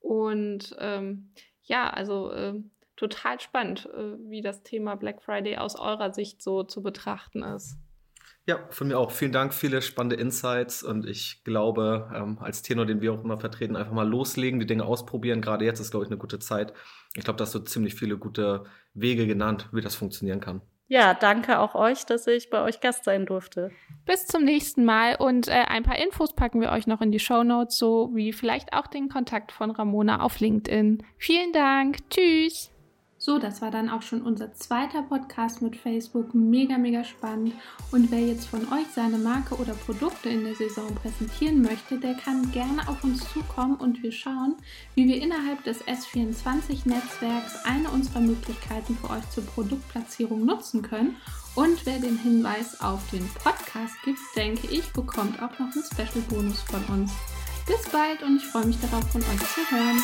Und 0.00 0.74
ähm, 0.78 1.32
ja, 1.64 1.90
also 1.90 2.30
äh, 2.30 2.54
total 2.96 3.38
spannend, 3.40 3.86
äh, 3.94 4.16
wie 4.30 4.40
das 4.40 4.62
Thema 4.62 4.94
Black 4.94 5.22
Friday 5.22 5.58
aus 5.58 5.78
eurer 5.78 6.12
Sicht 6.12 6.42
so 6.42 6.62
zu 6.62 6.82
betrachten 6.82 7.42
ist. 7.42 7.76
Ja, 8.46 8.60
von 8.70 8.86
mir 8.86 8.98
auch. 8.98 9.10
Vielen 9.10 9.32
Dank, 9.32 9.52
viele 9.52 9.82
spannende 9.82 10.14
Insights 10.14 10.84
und 10.84 11.04
ich 11.04 11.42
glaube, 11.42 12.08
ähm, 12.14 12.38
als 12.40 12.62
Tenor, 12.62 12.86
den 12.86 13.00
wir 13.00 13.12
auch 13.12 13.24
immer 13.24 13.40
vertreten, 13.40 13.74
einfach 13.74 13.92
mal 13.92 14.08
loslegen, 14.08 14.60
die 14.60 14.66
Dinge 14.66 14.84
ausprobieren. 14.84 15.40
Gerade 15.40 15.64
jetzt 15.64 15.80
ist, 15.80 15.90
glaube 15.90 16.04
ich, 16.04 16.10
eine 16.10 16.18
gute 16.18 16.38
Zeit. 16.38 16.72
Ich 17.16 17.24
glaube, 17.24 17.38
da 17.38 17.44
hast 17.44 17.56
du 17.56 17.58
ziemlich 17.58 17.96
viele 17.96 18.18
gute 18.18 18.64
Wege 18.94 19.26
genannt, 19.26 19.68
wie 19.72 19.80
das 19.80 19.96
funktionieren 19.96 20.40
kann. 20.40 20.60
Ja, 20.88 21.14
danke 21.14 21.58
auch 21.58 21.74
euch, 21.74 22.06
dass 22.06 22.28
ich 22.28 22.48
bei 22.48 22.62
euch 22.62 22.80
Gast 22.80 23.02
sein 23.02 23.26
durfte. 23.26 23.72
Bis 24.04 24.26
zum 24.26 24.44
nächsten 24.44 24.84
Mal 24.84 25.16
und 25.16 25.48
äh, 25.48 25.64
ein 25.66 25.82
paar 25.82 25.98
Infos 25.98 26.36
packen 26.36 26.60
wir 26.60 26.70
euch 26.70 26.86
noch 26.86 27.00
in 27.00 27.10
die 27.10 27.18
Show 27.18 27.42
Notes, 27.42 27.76
so 27.76 28.10
wie 28.14 28.32
vielleicht 28.32 28.72
auch 28.72 28.86
den 28.86 29.08
Kontakt 29.08 29.50
von 29.50 29.72
Ramona 29.72 30.20
auf 30.20 30.38
LinkedIn. 30.38 31.02
Vielen 31.18 31.52
Dank. 31.52 32.08
Tschüss. 32.10 32.70
So, 33.26 33.40
das 33.40 33.60
war 33.60 33.72
dann 33.72 33.90
auch 33.90 34.02
schon 34.02 34.22
unser 34.22 34.54
zweiter 34.54 35.02
Podcast 35.02 35.60
mit 35.60 35.74
Facebook. 35.74 36.32
Mega, 36.32 36.78
mega 36.78 37.02
spannend. 37.02 37.54
Und 37.90 38.12
wer 38.12 38.20
jetzt 38.20 38.46
von 38.46 38.60
euch 38.72 38.86
seine 38.94 39.18
Marke 39.18 39.56
oder 39.56 39.72
Produkte 39.72 40.28
in 40.28 40.44
der 40.44 40.54
Saison 40.54 40.94
präsentieren 40.94 41.60
möchte, 41.60 41.98
der 41.98 42.14
kann 42.14 42.52
gerne 42.52 42.88
auf 42.88 43.02
uns 43.02 43.28
zukommen 43.32 43.74
und 43.78 44.00
wir 44.04 44.12
schauen, 44.12 44.54
wie 44.94 45.08
wir 45.08 45.20
innerhalb 45.20 45.64
des 45.64 45.82
S24-Netzwerks 45.86 47.64
eine 47.64 47.90
unserer 47.90 48.20
Möglichkeiten 48.20 48.96
für 48.96 49.10
euch 49.10 49.28
zur 49.30 49.44
Produktplatzierung 49.44 50.46
nutzen 50.46 50.82
können. 50.82 51.16
Und 51.56 51.84
wer 51.84 51.98
den 51.98 52.18
Hinweis 52.18 52.80
auf 52.80 53.10
den 53.10 53.28
Podcast 53.42 54.00
gibt, 54.04 54.20
denke 54.36 54.68
ich, 54.68 54.92
bekommt 54.92 55.42
auch 55.42 55.58
noch 55.58 55.74
einen 55.74 55.82
Special-Bonus 55.82 56.60
von 56.60 56.84
uns. 56.94 57.10
Bis 57.66 57.90
bald 57.90 58.22
und 58.22 58.36
ich 58.36 58.46
freue 58.46 58.66
mich 58.66 58.78
darauf, 58.80 59.10
von 59.10 59.20
euch 59.22 59.40
zu 59.52 59.68
hören. 59.68 60.00